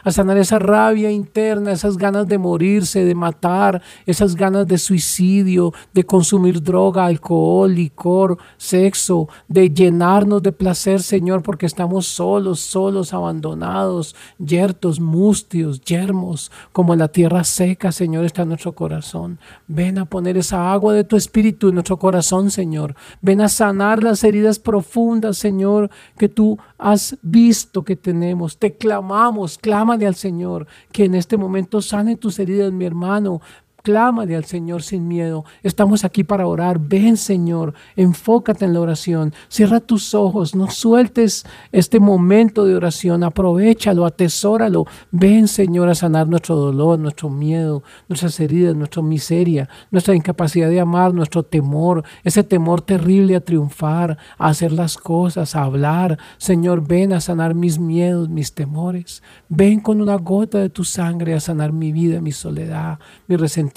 a 0.05 0.11
sanar 0.11 0.37
esa 0.39 0.59
rabia 0.59 1.11
interna, 1.11 1.73
esas 1.73 1.97
ganas 1.97 2.27
de 2.29 2.39
morirse, 2.39 3.05
de 3.05 3.15
matar, 3.15 3.83
esas 4.07 4.35
ganas 4.35 4.67
de 4.67 4.79
suicidio, 4.79 5.73
de 5.93 6.05
consumir 6.05 6.63
droga, 6.63 7.07
alcohol, 7.07 7.73
licor, 7.73 8.39
sexo, 8.57 9.29
de 9.49 9.71
llenarnos 9.71 10.43
de 10.43 10.53
placer, 10.53 11.03
Señor, 11.03 11.43
porque 11.43 11.67
estamos 11.67 12.07
solos, 12.07 12.61
solos, 12.61 13.13
abandonados, 13.13 14.15
yertos, 14.39 15.01
mustios, 15.01 15.81
yermos, 15.81 16.51
como 16.73 16.97
la 16.97 17.09
tierra 17.09 17.45
seca, 17.45 17.93
Señor, 17.93 18.25
está 18.25 18.43
en 18.43 18.49
nuestro 18.49 18.73
corazón. 18.73 19.39
Ven 19.67 19.99
a 19.99 20.05
poner 20.05 20.37
esa 20.37 20.73
agua 20.73 20.95
de 20.95 21.05
tu 21.05 21.17
espíritu 21.17 21.69
en 21.69 21.75
nuestro 21.75 21.99
corazón, 21.99 22.51
Señor. 22.51 22.95
Ven 23.21 23.41
a 23.41 23.49
sanar 23.49 24.03
las 24.03 24.25
heridas 24.25 24.59
profundas, 24.59 25.39
Señor, 25.39 25.91
que 26.19 26.29
tú 26.29 26.59
has 26.85 27.17
visto 27.23 27.83
que 27.83 27.97
tenemos. 27.97 28.59
Te 28.59 28.77
clamamos, 28.77 29.57
clámale 29.57 30.07
al 30.07 30.17
Señor, 30.17 30.67
que 30.93 31.07
en 31.07 31.15
este 31.15 31.39
momento 31.39 31.81
sane 31.81 32.17
tus 32.17 32.39
heridas, 32.39 32.73
mi 32.73 32.85
hermano, 32.85 33.41
Clámale 33.85 34.35
al 34.35 34.47
Señor 34.47 34.83
sin 34.83 35.07
miedo. 35.07 35.45
Estamos 35.63 36.07
aquí 36.07 36.25
para 36.25 36.47
orar. 36.47 36.79
Ven, 36.79 37.19
Señor, 37.19 37.75
enfócate 37.97 38.65
en 38.65 38.73
la 38.73 38.81
oración. 38.81 39.35
Cierra 39.49 39.79
tus 39.79 40.15
ojos, 40.15 40.55
no 40.55 40.71
sueltes 40.71 41.45
este 41.71 42.01
momento 42.01 42.65
de 42.65 42.77
oración. 42.77 43.23
Aprovechalo, 43.23 44.07
atesóralo. 44.07 44.87
Ven, 45.11 45.49
Señor, 45.49 45.91
a 45.91 45.95
sanar 45.95 46.29
nuestro 46.29 46.57
dolor, 46.57 46.99
nuestro 46.99 47.29
miedo, 47.29 47.83
nuestras 48.09 48.41
heridas, 48.41 48.75
nuestra 48.75 49.03
miseria, 49.03 49.69
nuestra 49.91 50.15
incapacidad 50.15 50.71
de 50.71 50.81
amar, 50.81 51.13
nuestro 51.13 51.43
temor, 51.43 52.05
ese 52.23 52.43
temor 52.43 52.81
terrible 52.81 53.37
a 53.37 53.45
triunfar, 53.45 54.17
a 54.39 54.49
hacer 54.49 54.73
las 54.73 54.97
cosas, 54.97 55.55
a 55.55 55.63
hablar. 55.63 56.19
Señor, 56.39 56.89
ven 56.89 57.13
a 57.13 57.21
sanar 57.21 57.55
mis 57.55 57.79
miedos, 57.79 58.31
mis 58.31 58.55
temores. 58.55 59.23
Ven 59.51 59.81
con 59.81 60.01
una 60.01 60.17
gota 60.17 60.57
de 60.57 60.71
tu 60.71 60.85
sangre 60.85 61.35
a 61.35 61.41
sanar 61.41 61.71
mi 61.71 61.93
vida, 61.93 62.23
mi 62.23 62.33
soledad, 62.33 62.99
mi 63.27 63.37
resentimiento 63.37 63.74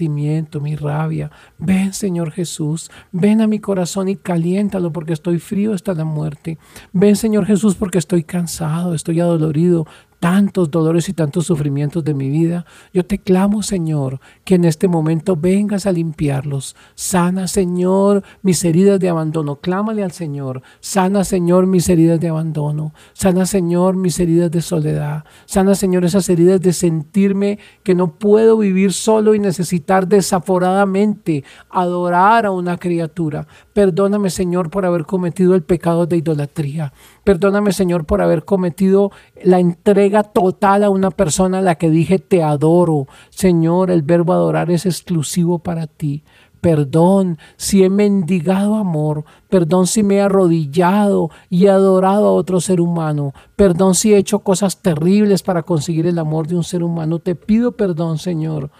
mi 0.62 0.75
rabia. 0.75 1.31
Ven, 1.57 1.93
Señor 1.93 2.31
Jesús, 2.31 2.91
ven 3.12 3.41
a 3.41 3.47
mi 3.47 3.60
corazón 3.60 4.07
y 4.07 4.15
caliéntalo 4.15 4.91
porque 4.91 5.13
estoy 5.13 5.39
frío 5.39 5.73
hasta 5.73 5.93
la 5.93 6.05
muerte. 6.05 6.57
Ven, 6.93 7.15
Señor 7.15 7.45
Jesús, 7.45 7.75
porque 7.75 7.97
estoy 7.97 8.23
cansado, 8.23 8.93
estoy 8.93 9.19
adolorido, 9.19 9.88
tantos 10.19 10.71
dolores 10.71 11.10
y 11.10 11.13
tantos 11.13 11.45
sufrimientos 11.45 12.03
de 12.03 12.13
mi 12.13 12.30
vida, 12.30 12.65
yo 12.93 13.06
te 13.06 13.19
clamo, 13.19 13.62
Señor, 13.62 14.19
que 14.43 14.56
en 14.56 14.65
este 14.65 14.88
momento 14.88 15.36
vengas 15.36 15.86
a 15.86 15.91
limpiarlos. 15.91 16.75
Sana, 16.95 17.47
Señor, 17.47 18.23
mis 18.41 18.63
heridas 18.63 18.99
de 18.99 19.10
abandono. 19.10 19.58
Clámale 19.58 20.03
al 20.03 20.12
Señor. 20.12 20.62
Sana, 20.80 21.23
Señor, 21.23 21.67
mis 21.67 21.88
heridas 21.89 22.19
de 22.19 22.30
abandono. 22.30 22.93
Sana, 23.13 23.45
Señor, 23.45 23.95
mis 23.95 24.19
heridas 24.19 24.51
de 24.51 24.62
soledad. 24.62 25.23
Sana, 25.45 25.75
Señor, 25.75 26.03
esas 26.03 26.27
heridas 26.30 26.62
de 26.62 26.73
sentirme 26.73 27.60
que 27.84 27.95
no 27.95 28.15
puedo 28.15 28.58
vivir 28.58 28.93
solo 28.93 29.36
y 29.36 29.39
necesitar 29.39 30.08
desaforadamente 30.08 31.43
adorar 31.69 32.45
a 32.45 32.51
una 32.51 32.77
criatura. 32.77 33.47
Perdóname, 33.73 34.30
Señor, 34.30 34.69
por 34.69 34.86
haber 34.86 35.06
cometido 35.06 35.53
el 35.53 35.62
pecado 35.62 36.08
de 36.08 36.17
idolatría. 36.17 36.93
Perdóname, 37.23 37.71
Señor, 37.71 38.06
por 38.06 38.21
haber 38.21 38.45
cometido 38.45 39.12
la 39.43 39.60
entrega 39.60 40.07
total 40.24 40.84
a 40.84 40.89
una 40.89 41.12
persona 41.12 41.60
a 41.60 41.62
la 41.62 41.76
que 41.76 41.89
dije 41.89 42.20
te 42.20 42.43
adoro. 42.43 43.08
Señor, 43.30 43.91
el 43.91 44.02
verbo 44.02 44.34
adorar 44.34 44.72
es 44.72 44.86
exclusivo 44.86 45.60
para 45.60 45.88
ti. 45.88 46.24
Perdón 46.62 47.38
si 47.56 47.84
he 47.84 47.89
mendigado 47.89 48.76
amor, 48.76 49.26
perdón 49.48 49.86
si 49.88 50.04
me 50.04 50.15
he 50.15 50.22
arrodillado 50.22 51.30
y 51.50 51.65
he 51.65 51.70
adorado 51.70 52.28
a 52.28 52.34
otro 52.34 52.60
ser 52.60 52.82
humano, 52.82 53.34
perdón 53.56 53.93
si 53.93 54.13
he 54.13 54.17
hecho 54.17 54.39
cosas 54.39 54.82
terribles 54.82 55.43
para 55.43 55.63
conseguir 55.63 56.08
el 56.08 56.17
amor 56.17 56.48
de 56.48 56.56
un 56.56 56.63
ser 56.63 56.84
humano. 56.84 57.20
Te 57.20 57.36
pido 57.36 57.74
perdón, 57.74 58.17
Señor, 58.17 58.72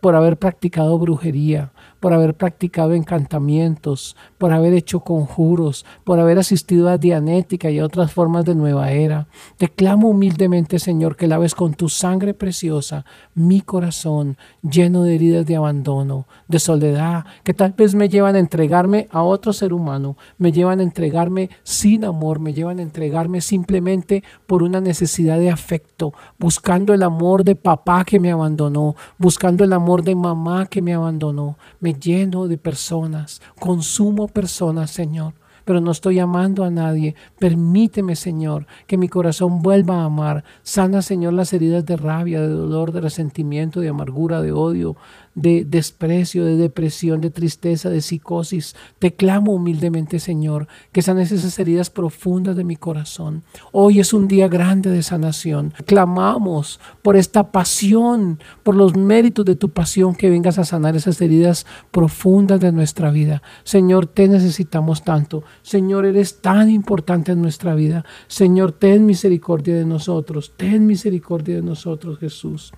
por 0.00 0.14
haber 0.14 0.36
practicado 0.36 0.98
brujería, 0.98 1.72
por 2.02 2.12
haber 2.12 2.34
practicado 2.34 2.94
encantamientos, 2.94 4.16
por 4.36 4.52
haber 4.52 4.74
hecho 4.74 4.98
conjuros, 5.00 5.86
por 6.02 6.18
haber 6.18 6.36
asistido 6.36 6.88
a 6.88 6.98
dianética 6.98 7.70
y 7.70 7.78
a 7.78 7.84
otras 7.84 8.10
formas 8.10 8.44
de 8.44 8.56
nueva 8.56 8.90
era. 8.90 9.28
Te 9.56 9.68
clamo 9.68 10.08
humildemente, 10.08 10.80
Señor, 10.80 11.14
que 11.14 11.28
laves 11.28 11.54
con 11.54 11.74
tu 11.74 11.88
sangre 11.88 12.34
preciosa 12.34 13.04
mi 13.36 13.60
corazón 13.60 14.36
lleno 14.68 15.04
de 15.04 15.14
heridas 15.14 15.46
de 15.46 15.54
abandono, 15.54 16.26
de 16.48 16.58
soledad, 16.58 17.24
que 17.44 17.54
tal 17.54 17.70
vez 17.70 17.94
me 17.94 18.08
llevan 18.08 18.34
a 18.34 18.40
entregarme 18.40 19.06
a 19.12 19.22
otro 19.22 19.52
ser 19.52 19.72
humano, 19.72 20.16
me 20.38 20.50
llevan 20.50 20.80
a 20.80 20.82
entregarme 20.82 21.50
sin 21.62 22.04
amor, 22.04 22.40
me 22.40 22.52
llevan 22.52 22.80
a 22.80 22.82
entregarme 22.82 23.40
simplemente 23.40 24.24
por 24.48 24.64
una 24.64 24.80
necesidad 24.80 25.38
de 25.38 25.50
afecto, 25.50 26.14
buscando 26.36 26.94
el 26.94 27.04
amor 27.04 27.44
de 27.44 27.54
papá 27.54 28.04
que 28.04 28.18
me 28.18 28.32
abandonó, 28.32 28.96
buscando 29.18 29.62
el 29.62 29.72
amor 29.72 30.02
de 30.02 30.16
mamá 30.16 30.66
que 30.66 30.82
me 30.82 30.94
abandonó. 30.94 31.56
Me 31.78 31.91
lleno 31.92 32.48
de 32.48 32.58
personas, 32.58 33.40
consumo 33.58 34.28
personas, 34.28 34.90
Señor, 34.90 35.34
pero 35.64 35.80
no 35.80 35.90
estoy 35.90 36.18
amando 36.18 36.64
a 36.64 36.70
nadie. 36.70 37.14
Permíteme, 37.38 38.16
Señor, 38.16 38.66
que 38.86 38.96
mi 38.96 39.08
corazón 39.08 39.62
vuelva 39.62 40.02
a 40.02 40.04
amar. 40.04 40.44
Sana, 40.62 41.02
Señor, 41.02 41.32
las 41.34 41.52
heridas 41.52 41.84
de 41.86 41.96
rabia, 41.96 42.40
de 42.40 42.48
dolor, 42.48 42.92
de 42.92 43.00
resentimiento, 43.00 43.80
de 43.80 43.88
amargura, 43.88 44.42
de 44.42 44.52
odio, 44.52 44.96
de 45.34 45.64
desprecio, 45.64 46.44
de 46.44 46.56
depresión, 46.56 47.20
de 47.20 47.30
tristeza, 47.30 47.88
de 47.88 48.00
psicosis. 48.00 48.76
Te 48.98 49.14
clamo 49.14 49.52
humildemente, 49.52 50.18
Señor, 50.18 50.68
que 50.92 51.02
sanes 51.02 51.32
esas 51.32 51.58
heridas 51.58 51.90
profundas 51.90 52.56
de 52.56 52.64
mi 52.64 52.76
corazón. 52.76 53.42
Hoy 53.72 54.00
es 54.00 54.12
un 54.12 54.28
día 54.28 54.48
grande 54.48 54.90
de 54.90 55.02
sanación. 55.02 55.72
Clamamos 55.86 56.80
por 57.02 57.16
esta 57.16 57.50
pasión, 57.50 58.40
por 58.62 58.74
los 58.74 58.96
méritos 58.96 59.44
de 59.44 59.56
tu 59.56 59.70
pasión, 59.70 60.14
que 60.14 60.30
vengas 60.30 60.58
a 60.58 60.64
sanar 60.64 60.96
esas 60.96 61.20
heridas 61.20 61.66
profundas 61.90 62.60
de 62.60 62.72
nuestra 62.72 63.10
vida. 63.10 63.42
Señor, 63.64 64.06
te 64.06 64.28
necesitamos 64.28 65.02
tanto. 65.02 65.44
Señor, 65.62 66.06
eres 66.06 66.40
tan 66.40 66.70
importante 66.70 67.32
en 67.32 67.42
nuestra 67.42 67.74
vida. 67.74 68.04
Señor, 68.26 68.72
ten 68.72 69.06
misericordia 69.06 69.74
de 69.74 69.86
nosotros. 69.86 70.52
Ten 70.56 70.86
misericordia 70.86 71.56
de 71.56 71.62
nosotros, 71.62 72.18
Jesús. 72.18 72.72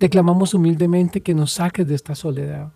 Te 0.00 0.08
clamamos 0.08 0.54
humildemente 0.54 1.20
que 1.20 1.34
nos 1.34 1.52
saques 1.52 1.86
de 1.86 1.94
esta 1.94 2.14
soledad. 2.14 2.72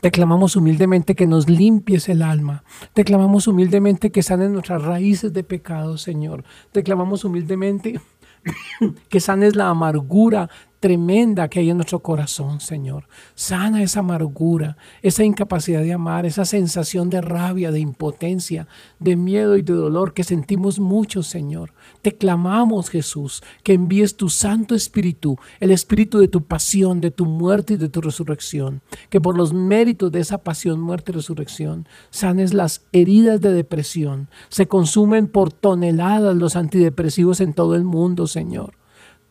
Te 0.00 0.12
clamamos 0.12 0.54
humildemente 0.54 1.16
que 1.16 1.26
nos 1.26 1.48
limpies 1.48 2.08
el 2.08 2.22
alma. 2.22 2.62
Te 2.94 3.02
clamamos 3.02 3.48
humildemente 3.48 4.12
que 4.12 4.22
sanes 4.22 4.48
nuestras 4.50 4.82
raíces 4.84 5.32
de 5.32 5.42
pecado, 5.42 5.98
Señor. 5.98 6.44
Te 6.70 6.84
clamamos 6.84 7.24
humildemente 7.24 8.00
que 9.08 9.18
sanes 9.18 9.56
la 9.56 9.70
amargura 9.70 10.50
tremenda 10.80 11.48
que 11.48 11.60
hay 11.60 11.70
en 11.70 11.76
nuestro 11.76 12.00
corazón, 12.00 12.60
Señor. 12.60 13.08
Sana 13.34 13.82
esa 13.82 14.00
amargura, 14.00 14.76
esa 15.02 15.24
incapacidad 15.24 15.82
de 15.82 15.92
amar, 15.92 16.26
esa 16.26 16.44
sensación 16.44 17.10
de 17.10 17.20
rabia, 17.20 17.72
de 17.72 17.80
impotencia, 17.80 18.68
de 18.98 19.16
miedo 19.16 19.56
y 19.56 19.62
de 19.62 19.72
dolor 19.72 20.14
que 20.14 20.24
sentimos 20.24 20.78
mucho, 20.78 21.22
Señor. 21.22 21.72
Te 22.02 22.16
clamamos, 22.16 22.90
Jesús, 22.90 23.42
que 23.62 23.72
envíes 23.72 24.16
tu 24.16 24.28
Santo 24.28 24.74
Espíritu, 24.74 25.38
el 25.60 25.70
Espíritu 25.70 26.18
de 26.18 26.28
tu 26.28 26.44
pasión, 26.44 27.00
de 27.00 27.10
tu 27.10 27.26
muerte 27.26 27.74
y 27.74 27.76
de 27.76 27.88
tu 27.88 28.00
resurrección, 28.00 28.82
que 29.10 29.20
por 29.20 29.36
los 29.36 29.52
méritos 29.52 30.12
de 30.12 30.20
esa 30.20 30.38
pasión, 30.38 30.80
muerte 30.80 31.12
y 31.12 31.16
resurrección, 31.16 31.88
sanes 32.10 32.54
las 32.54 32.82
heridas 32.92 33.40
de 33.40 33.52
depresión. 33.52 34.28
Se 34.48 34.68
consumen 34.68 35.26
por 35.26 35.52
toneladas 35.52 36.36
los 36.36 36.54
antidepresivos 36.56 37.40
en 37.40 37.52
todo 37.52 37.74
el 37.74 37.84
mundo, 37.84 38.26
Señor. 38.26 38.77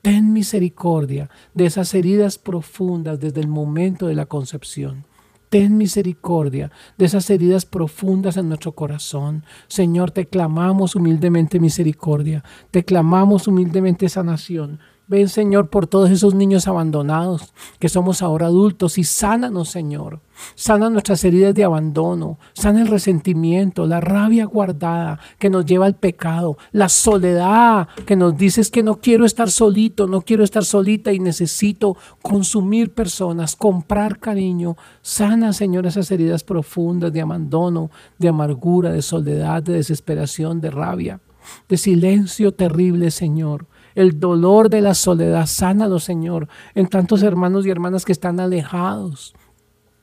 Ten 0.07 0.31
misericordia 0.31 1.29
de 1.53 1.65
esas 1.65 1.93
heridas 1.93 2.37
profundas 2.37 3.19
desde 3.19 3.41
el 3.41 3.49
momento 3.49 4.07
de 4.07 4.15
la 4.15 4.25
concepción. 4.25 5.03
Ten 5.49 5.75
misericordia 5.75 6.71
de 6.97 7.07
esas 7.07 7.29
heridas 7.29 7.65
profundas 7.65 8.37
en 8.37 8.47
nuestro 8.47 8.71
corazón. 8.71 9.43
Señor, 9.67 10.11
te 10.11 10.25
clamamos 10.25 10.95
humildemente 10.95 11.59
misericordia. 11.59 12.41
Te 12.71 12.85
clamamos 12.85 13.49
humildemente 13.49 14.07
sanación. 14.07 14.79
Ven, 15.09 15.29
Señor, 15.29 15.69
por 15.69 15.87
todos 15.87 16.09
esos 16.09 16.35
niños 16.35 16.67
abandonados 16.67 17.53
que 17.79 17.87
somos 17.87 18.21
ahora 18.21 18.47
adultos 18.47 18.97
y 18.97 19.05
sánanos, 19.05 19.69
Señor. 19.69 20.19
Sana 20.53 20.89
nuestras 20.89 21.23
heridas 21.23 21.55
de 21.55 21.63
abandono, 21.63 22.39
sana 22.51 22.81
el 22.81 22.87
resentimiento, 22.87 23.87
la 23.87 24.01
rabia 24.01 24.43
guardada 24.43 25.17
que 25.39 25.49
nos 25.49 25.65
lleva 25.65 25.85
al 25.85 25.95
pecado, 25.95 26.57
la 26.73 26.89
soledad 26.89 27.87
que 28.05 28.17
nos 28.17 28.35
dices 28.35 28.69
que 28.69 28.83
no 28.83 28.97
quiero 28.97 29.25
estar 29.25 29.49
solito, 29.49 30.07
no 30.07 30.19
quiero 30.23 30.43
estar 30.43 30.65
solita 30.65 31.13
y 31.13 31.19
necesito 31.19 31.95
consumir 32.21 32.93
personas, 32.93 33.55
comprar 33.55 34.19
cariño. 34.19 34.75
Sana, 35.01 35.53
Señor, 35.53 35.85
esas 35.85 36.11
heridas 36.11 36.43
profundas 36.43 37.13
de 37.13 37.21
abandono, 37.21 37.91
de 38.17 38.27
amargura, 38.27 38.91
de 38.91 39.01
soledad, 39.01 39.63
de 39.63 39.71
desesperación, 39.71 40.59
de 40.59 40.69
rabia, 40.69 41.21
de 41.69 41.77
silencio 41.77 42.53
terrible, 42.53 43.09
Señor 43.09 43.67
el 43.97 44.19
dolor 44.19 44.69
de 44.69 44.81
la 44.81 44.93
soledad. 44.93 45.47
Sánalo, 45.47 45.99
Señor, 45.99 46.47
en 46.75 46.87
tantos 46.87 47.23
hermanos 47.23 47.65
y 47.65 47.71
hermanas 47.71 48.05
que 48.05 48.11
están 48.11 48.39
alejados 48.39 49.33